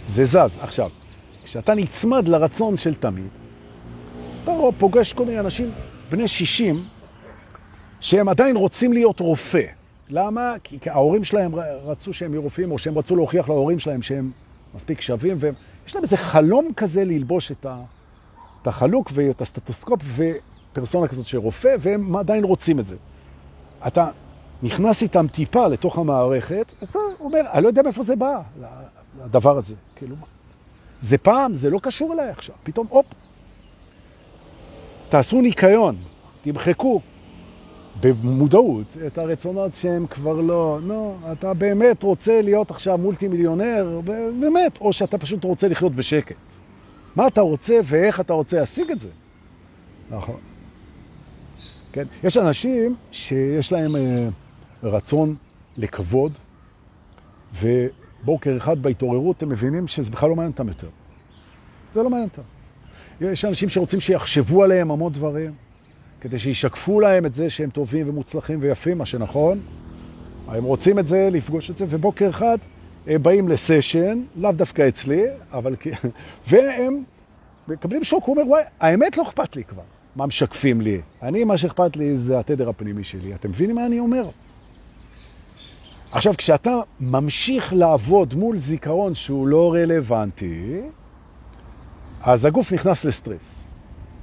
זה 0.08 0.24
זז. 0.24 0.58
עכשיו, 0.60 0.90
כשאתה 1.44 1.74
נצמד 1.74 2.28
לרצון 2.28 2.76
של 2.76 2.94
תמיד, 2.94 3.28
אתה 4.44 4.52
פוגש 4.78 5.12
כל 5.12 5.24
מיני 5.24 5.40
אנשים 5.40 5.70
בני 6.10 6.28
60 6.28 6.84
שהם 8.00 8.28
עדיין 8.28 8.56
רוצים 8.56 8.92
להיות 8.92 9.20
רופא. 9.20 9.81
למה? 10.12 10.54
כי 10.64 10.90
ההורים 10.90 11.24
שלהם 11.24 11.54
רצו 11.84 12.12
שהם 12.12 12.32
יהיו 12.32 12.42
רופאים, 12.42 12.70
או 12.72 12.78
שהם 12.78 12.98
רצו 12.98 13.16
להוכיח 13.16 13.48
להורים 13.48 13.78
שלהם 13.78 14.02
שהם 14.02 14.30
מספיק 14.74 15.00
שווים, 15.00 15.36
ויש 15.40 15.94
להם 15.94 16.04
איזה 16.04 16.16
חלום 16.16 16.68
כזה 16.76 17.04
ללבוש 17.04 17.52
את, 17.52 17.66
ה, 17.66 17.76
את 18.62 18.66
החלוק 18.66 19.10
ואת 19.14 19.40
הסטטוסקופ 19.40 20.00
ופרסונה 20.16 21.08
כזאת 21.08 21.26
של 21.26 21.38
רופא, 21.38 21.76
והם 21.80 22.16
עדיין 22.16 22.44
רוצים 22.44 22.78
את 22.78 22.86
זה. 22.86 22.96
אתה 23.86 24.10
נכנס 24.62 25.02
איתם 25.02 25.26
טיפה 25.28 25.66
לתוך 25.66 25.98
המערכת, 25.98 26.72
אז 26.82 26.88
אתה 26.88 26.98
אומר, 27.20 27.40
אני 27.52 27.62
לא 27.62 27.68
יודע 27.68 27.82
מאיפה 27.82 28.02
זה 28.02 28.16
בא, 28.16 28.40
הדבר 29.20 29.56
הזה. 29.56 29.74
כאילו, 29.96 30.16
זה 31.00 31.18
פעם, 31.18 31.54
זה 31.54 31.70
לא 31.70 31.78
קשור 31.78 32.12
אליי 32.12 32.28
עכשיו. 32.28 32.54
פתאום, 32.62 32.86
הופ, 32.90 33.06
תעשו 35.08 35.40
ניקיון, 35.40 35.96
תמחקו 36.42 37.00
במודעות 38.00 38.96
את 39.06 39.18
הרצונות 39.18 39.74
שהם 39.74 40.06
כבר 40.06 40.40
לא, 40.40 40.78
נו, 40.82 41.16
אתה 41.32 41.54
באמת 41.54 42.02
רוצה 42.02 42.42
להיות 42.42 42.70
עכשיו 42.70 42.98
מולטי 42.98 43.28
מיליונר, 43.28 44.00
באמת, 44.40 44.78
או 44.80 44.92
שאתה 44.92 45.18
פשוט 45.18 45.44
רוצה 45.44 45.68
לחיות 45.68 45.92
בשקט. 45.92 46.36
מה 47.16 47.26
אתה 47.26 47.40
רוצה 47.40 47.80
ואיך 47.84 48.20
אתה 48.20 48.32
רוצה 48.32 48.60
להשיג 48.60 48.90
את 48.90 49.00
זה? 49.00 49.08
נכון. 50.10 50.36
כן? 51.92 52.04
יש 52.24 52.36
אנשים 52.36 52.94
שיש 53.10 53.72
להם 53.72 53.96
אה, 53.96 54.28
רצון 54.82 55.34
לכבוד, 55.76 56.32
ובוקר 57.60 58.56
אחד 58.56 58.82
בהתעוררות 58.82 59.42
הם 59.42 59.48
מבינים 59.48 59.88
שזה 59.88 60.10
בכלל 60.10 60.28
לא 60.28 60.36
מעניין 60.36 60.52
אותם 60.52 60.68
יותר. 60.68 60.88
זה 61.94 62.02
לא 62.02 62.10
מעניין 62.10 62.28
אותם. 62.28 62.42
יש 63.20 63.44
אנשים 63.44 63.68
שרוצים 63.68 64.00
שיחשבו 64.00 64.62
עליהם 64.62 64.90
המון 64.90 65.12
דברים, 65.12 65.52
כדי 66.22 66.38
שישקפו 66.38 67.00
להם 67.00 67.26
את 67.26 67.34
זה 67.34 67.50
שהם 67.50 67.70
טובים 67.70 68.08
ומוצלחים 68.08 68.58
ויפים, 68.62 68.98
מה 68.98 69.06
שנכון. 69.06 69.60
הם 70.48 70.64
רוצים 70.64 70.98
את 70.98 71.06
זה, 71.06 71.28
לפגוש 71.32 71.70
את 71.70 71.78
זה, 71.78 71.84
ובוקר 71.88 72.30
אחד 72.30 72.58
הם 73.06 73.22
באים 73.22 73.48
לסשן, 73.48 74.22
לאו 74.36 74.52
דווקא 74.52 74.88
אצלי, 74.88 75.22
אבל... 75.52 75.76
והם 76.48 77.02
מקבלים 77.68 78.04
שוק, 78.04 78.24
הוא 78.24 78.36
אומר, 78.36 78.48
וואי, 78.48 78.62
האמת 78.80 79.16
לא 79.16 79.22
אכפת 79.22 79.56
לי 79.56 79.64
כבר. 79.64 79.82
מה 80.16 80.26
משקפים 80.26 80.80
לי? 80.80 81.00
אני, 81.22 81.44
מה 81.44 81.56
שאכפת 81.56 81.96
לי 81.96 82.16
זה 82.16 82.38
התדר 82.38 82.68
הפנימי 82.68 83.04
שלי. 83.04 83.34
אתם 83.34 83.50
מבינים 83.50 83.76
מה 83.76 83.86
אני 83.86 83.98
אומר? 83.98 84.28
עכשיו, 86.12 86.34
כשאתה 86.38 86.80
ממשיך 87.00 87.72
לעבוד 87.72 88.34
מול 88.34 88.56
זיכרון 88.56 89.14
שהוא 89.14 89.46
לא 89.46 89.72
רלוונטי, 89.72 90.80
אז 92.22 92.44
הגוף 92.44 92.72
נכנס 92.72 93.04
לסטרס. 93.04 93.71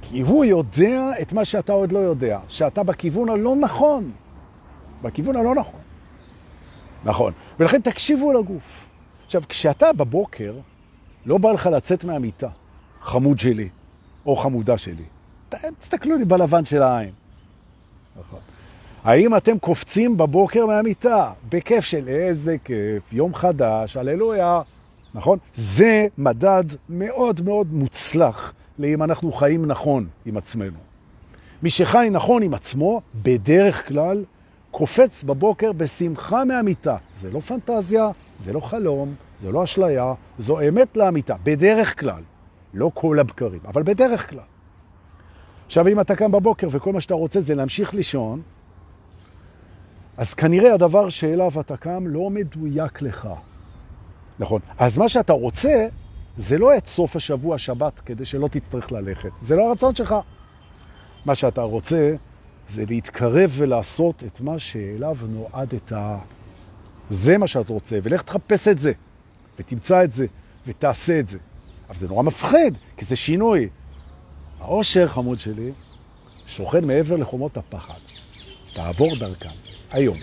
כי 0.02 0.20
הוא 0.20 0.44
יודע 0.44 1.10
את 1.22 1.32
מה 1.32 1.44
שאתה 1.44 1.72
עוד 1.72 1.92
לא 1.92 1.98
יודע, 1.98 2.38
שאתה 2.48 2.82
בכיוון 2.82 3.28
הלא 3.28 3.56
נכון. 3.56 4.10
בכיוון 5.02 5.36
הלא 5.36 5.54
נכון. 5.54 5.80
נכון. 7.04 7.32
ולכן 7.60 7.80
תקשיבו 7.80 8.32
לגוף. 8.32 8.86
עכשיו, 9.24 9.42
כשאתה 9.48 9.92
בבוקר, 9.92 10.54
לא 11.26 11.38
בא 11.38 11.52
לך 11.52 11.66
לצאת 11.66 12.04
מהמיטה, 12.04 12.48
חמוד 13.02 13.38
שלי, 13.38 13.68
או 14.26 14.36
חמודה 14.36 14.78
שלי. 14.78 15.04
תסתכלו 15.78 16.16
לי 16.16 16.24
בלבן 16.24 16.64
של 16.64 16.82
העין. 16.82 17.10
נכון. 18.20 18.38
האם 19.04 19.36
אתם 19.36 19.58
קופצים 19.58 20.16
בבוקר 20.16 20.66
מהמיטה? 20.66 21.32
בכיף 21.48 21.84
של 21.84 22.08
איזה 22.08 22.56
כיף, 22.64 23.12
יום 23.12 23.34
חדש, 23.34 23.96
הללויה. 23.96 24.60
נכון? 25.14 25.38
זה 25.54 26.06
מדד 26.18 26.64
מאוד 26.88 27.40
מאוד 27.40 27.72
מוצלח 27.72 28.52
לאם 28.80 29.02
אנחנו 29.02 29.32
חיים 29.32 29.66
נכון 29.66 30.08
עם 30.26 30.36
עצמנו. 30.36 30.78
מי 31.62 31.70
שחי 31.70 32.08
נכון 32.10 32.42
עם 32.42 32.54
עצמו, 32.54 33.00
בדרך 33.22 33.88
כלל, 33.88 34.24
קופץ 34.70 35.24
בבוקר 35.24 35.72
בשמחה 35.72 36.44
מהמיטה. 36.44 36.96
זה 37.14 37.30
לא 37.30 37.40
פנטזיה, 37.40 38.10
זה 38.38 38.52
לא 38.52 38.60
חלום, 38.60 39.14
זה 39.40 39.52
לא 39.52 39.64
אשליה, 39.64 40.14
זו 40.38 40.60
אמת 40.68 40.96
לאמיתה, 40.96 41.34
בדרך 41.42 42.00
כלל. 42.00 42.22
לא 42.74 42.90
כל 42.94 43.18
הבקרים, 43.18 43.60
אבל 43.66 43.82
בדרך 43.82 44.30
כלל. 44.30 44.48
עכשיו, 45.66 45.88
אם 45.88 46.00
אתה 46.00 46.16
קם 46.16 46.32
בבוקר 46.32 46.68
וכל 46.70 46.92
מה 46.92 47.00
שאתה 47.00 47.14
רוצה 47.14 47.40
זה 47.40 47.54
להמשיך 47.54 47.94
לישון, 47.94 48.42
אז 50.16 50.34
כנראה 50.34 50.74
הדבר 50.74 51.08
שאליו 51.08 51.50
אתה 51.60 51.76
קם 51.76 52.06
לא 52.06 52.30
מדויק 52.30 53.02
לך. 53.02 53.28
נכון. 54.38 54.60
אז 54.78 54.98
מה 54.98 55.08
שאתה 55.08 55.32
רוצה, 55.32 55.86
זה 56.40 56.58
לא 56.58 56.76
את 56.76 56.86
סוף 56.86 57.16
השבוע 57.16 57.58
שבת 57.58 58.00
כדי 58.00 58.24
שלא 58.24 58.48
תצטרך 58.48 58.92
ללכת. 58.92 59.30
זה 59.42 59.56
לא 59.56 59.68
הרצון 59.68 59.94
שלך. 59.94 60.14
מה 61.24 61.34
שאתה 61.34 61.62
רוצה 61.62 62.14
זה 62.68 62.84
להתקרב 62.88 63.52
ולעשות 63.56 64.24
את 64.24 64.40
מה 64.40 64.58
שאליו 64.58 65.16
נועדת. 65.28 65.92
זה 67.10 67.38
מה 67.38 67.46
שאת 67.46 67.68
רוצה, 67.68 67.98
ולך 68.02 68.22
תחפש 68.22 68.68
את 68.68 68.78
זה, 68.78 68.92
ותמצא 69.58 70.04
את 70.04 70.12
זה, 70.12 70.26
ותעשה 70.66 71.20
את 71.20 71.28
זה. 71.28 71.38
אבל 71.88 71.98
זה 71.98 72.08
נורא 72.08 72.22
מפחד, 72.22 72.72
כי 72.96 73.04
זה 73.04 73.16
שינוי. 73.16 73.68
האושר, 74.60 75.08
חמוד 75.08 75.38
שלי, 75.38 75.72
שוכן 76.46 76.84
מעבר 76.84 77.16
לחומות 77.16 77.56
הפחד. 77.56 78.00
תעבור 78.72 79.16
דרכם, 79.16 79.48
היום, 79.90 80.16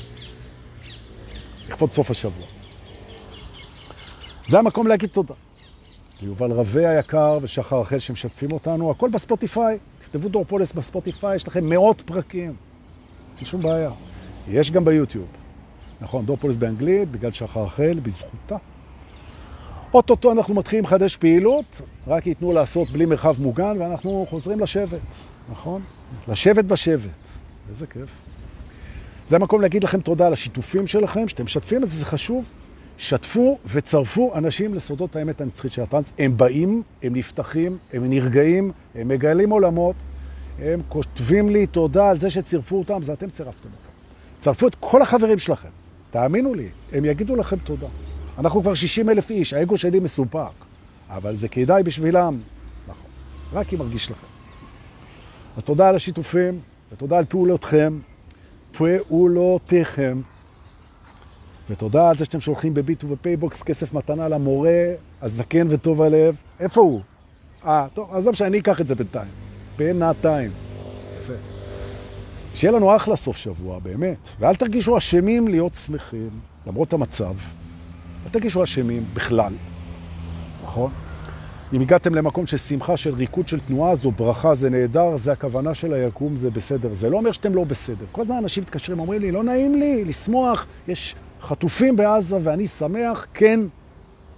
לכבוד 1.70 1.92
סוף 1.92 2.12
השבוע. 2.12 2.48
זה 4.48 4.60
המקום 4.60 4.88
להגיד 4.88 5.10
תודה. 5.10 5.34
ליובל 6.22 6.52
רווה 6.52 6.90
היקר 6.90 7.40
ושחר 7.42 7.82
רחל 7.82 8.00
שמשתפים 8.00 8.52
אותנו, 8.52 8.92
הכל 8.92 9.10
בספוטיפיי. 9.10 9.78
תכתבו 10.02 10.30
דורפולס 10.30 10.74
בספוטיפיי, 10.74 11.36
יש 11.36 11.48
לכם 11.48 11.70
מאות 11.70 12.02
פרקים. 12.06 12.54
אין 13.38 13.46
שום 13.46 13.62
בעיה. 13.62 13.92
יש 14.48 14.72
גם 14.72 14.86
ביוטיוב. 14.86 15.28
נכון, 16.02 16.26
דורפולס 16.26 16.56
באנגלית, 16.56 17.12
בגלל 17.12 17.32
שחר 17.32 17.64
רחל, 17.64 18.00
בזכותה. 18.04 18.58
אוטוטו 19.94 20.32
אנחנו 20.32 20.54
מתחילים 20.54 20.86
לחדש 20.86 21.16
פעילות, 21.16 21.82
רק 22.08 22.28
ייתנו 22.28 22.52
לעשות 22.52 22.90
בלי 22.90 23.06
מרחב 23.06 23.42
מוגן, 23.42 23.76
ואנחנו 23.80 24.26
חוזרים 24.30 24.60
לשבת, 24.60 25.02
נכון? 25.52 25.82
לשבת 26.28 26.66
בשבט. 26.66 27.28
איזה 27.70 27.88
כיף. 27.88 28.10
זה 29.30 29.36
המקום 29.36 29.62
להגיד 29.62 29.84
לכם 29.84 30.02
תודה 30.02 30.28
על 30.28 30.34
השיתופים 30.34 30.88
שלכם, 30.88 31.28
שאתם 31.28 31.44
משתפים 31.44 31.84
את 31.84 31.90
זה, 31.90 32.00
זה 32.00 32.06
חשוב. 32.06 32.46
שתפו 32.98 33.58
וצרפו 33.66 34.32
אנשים 34.36 34.74
לסודות 34.74 35.16
האמת 35.16 35.42
הנצחית 35.42 35.72
של 35.72 35.82
הטרנס. 35.82 36.14
הם 36.20 36.38
באים, 36.38 36.84
הם 37.04 37.16
נפתחים, 37.16 37.78
הם 37.94 38.10
נרגעים, 38.10 38.72
הם 38.96 39.08
מגלים 39.08 39.50
עולמות, 39.50 39.96
הם 40.60 40.82
כותבים 40.90 41.50
לי 41.50 41.68
תודה 41.68 42.10
על 42.10 42.18
זה 42.18 42.30
שצירפו 42.30 42.78
אותם, 42.78 43.02
זה 43.02 43.14
אתם 43.14 43.30
צירפתם 43.30 43.70
אותם. 43.70 43.92
צרפו 44.40 44.68
את 44.68 44.76
כל 44.80 45.02
החברים 45.02 45.40
שלכם, 45.40 45.70
תאמינו 46.12 46.54
לי, 46.54 46.70
הם 46.94 47.06
יגידו 47.06 47.36
לכם 47.36 47.58
תודה. 47.58 47.88
אנחנו 48.38 48.62
כבר 48.62 48.74
60 48.74 49.10
אלף 49.10 49.30
איש, 49.30 49.54
האגו 49.54 49.78
שלי 49.78 50.00
מסופק, 50.00 50.66
אבל 51.10 51.36
זה 51.36 51.48
כדאי 51.48 51.84
בשבילם, 51.84 52.40
נכון, 52.88 53.10
רק 53.54 53.74
אם 53.74 53.80
מרגיש 53.80 54.12
לכם. 54.12 54.28
אז 55.58 55.64
תודה 55.64 55.90
על 55.90 55.96
השיתופים, 55.96 56.60
ותודה 56.92 57.18
על 57.18 57.26
פעולותכם, 57.26 58.00
פעולותיכם. 58.72 60.22
ותודה 61.70 62.10
על 62.10 62.18
זה 62.18 62.26
שאתם 62.26 62.42
שולחים 62.42 62.74
בביט 62.74 63.04
ובפייבוקס 63.04 63.64
כסף 63.64 63.94
מתנה 63.94 64.28
למורה, 64.28 64.94
הזקן 65.22 65.68
וטוב 65.70 66.02
הלב. 66.02 66.36
איפה 66.60 66.82
הוא? 66.82 67.02
אה, 67.66 67.88
טוב, 67.94 68.16
עזוב 68.16 68.36
שאני 68.36 68.60
אקח 68.60 68.82
את 68.82 68.88
זה 68.88 68.96
בינתיים. 68.96 69.32
בינתיים. 69.78 70.52
יפה. 71.20 71.34
שיהיה 72.54 72.72
לנו 72.72 72.96
אחלה 72.96 73.16
סוף 73.16 73.38
שבוע, 73.38 73.80
באמת. 73.80 74.30
ואל 74.40 74.56
תרגישו 74.56 74.98
אשמים 74.98 75.48
להיות 75.48 75.74
שמחים, 75.74 76.30
למרות 76.68 76.94
המצב. 76.94 77.34
אל 78.26 78.32
תרגישו 78.32 78.64
אשמים 78.64 79.06
בכלל, 79.14 79.54
נכון? 80.64 80.92
אם 81.74 81.82
הגעתם 81.82 82.16
למקום 82.16 82.46
של 82.46 82.58
שמחה, 82.58 82.98
של 82.98 83.16
ריקוד, 83.16 83.48
של 83.48 83.60
תנועה, 83.60 83.96
זו 83.96 84.12
ברכה, 84.12 84.56
זה 84.56 84.70
נהדר, 84.70 85.18
זה 85.18 85.32
הכוונה 85.32 85.74
של 85.74 85.94
היקום, 85.94 86.36
זה 86.36 86.50
בסדר. 86.50 86.94
זה 86.94 87.10
לא 87.10 87.18
אומר 87.18 87.32
שאתם 87.32 87.56
לא 87.56 87.64
בסדר. 87.64 88.06
כל 88.12 88.22
הזמן 88.22 88.36
אנשים 88.38 88.64
מתקשרים, 88.64 89.00
אומרים 89.00 89.22
לי, 89.22 89.32
לא 89.32 89.44
נעים 89.44 89.76
לי 89.76 90.06
לשמוח, 90.06 90.66
יש 90.88 91.16
חטופים 91.42 91.96
בעזה 91.96 92.38
ואני 92.44 92.68
שמח, 92.68 93.28
כן. 93.34 93.60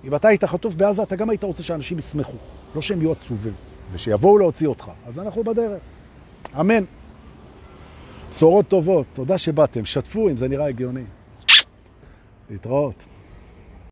אם 0.04 0.16
אתה 0.16 0.28
היית 0.28 0.44
חטוף 0.44 0.76
בעזה, 0.76 1.04
אתה 1.04 1.16
גם 1.16 1.30
היית 1.30 1.44
רוצה 1.44 1.64
שאנשים 1.64 1.98
ישמחו, 1.98 2.38
לא 2.76 2.82
שהם 2.82 3.02
יהיו 3.02 3.12
עצובים, 3.12 3.54
ושיבואו 3.94 4.38
להוציא 4.38 4.68
אותך. 4.68 4.92
אז 5.06 5.20
אנחנו 5.20 5.44
בדרך. 5.44 5.82
אמן. 6.60 6.84
בשורות 8.30 8.68
טובות, 8.68 9.06
תודה 9.14 9.38
שבאתם. 9.38 9.86
שתפו 9.86 10.30
אם 10.30 10.38
זה 10.38 10.48
נראה 10.48 10.68
הגיוני. 10.68 11.04
להתראות. 12.50 13.06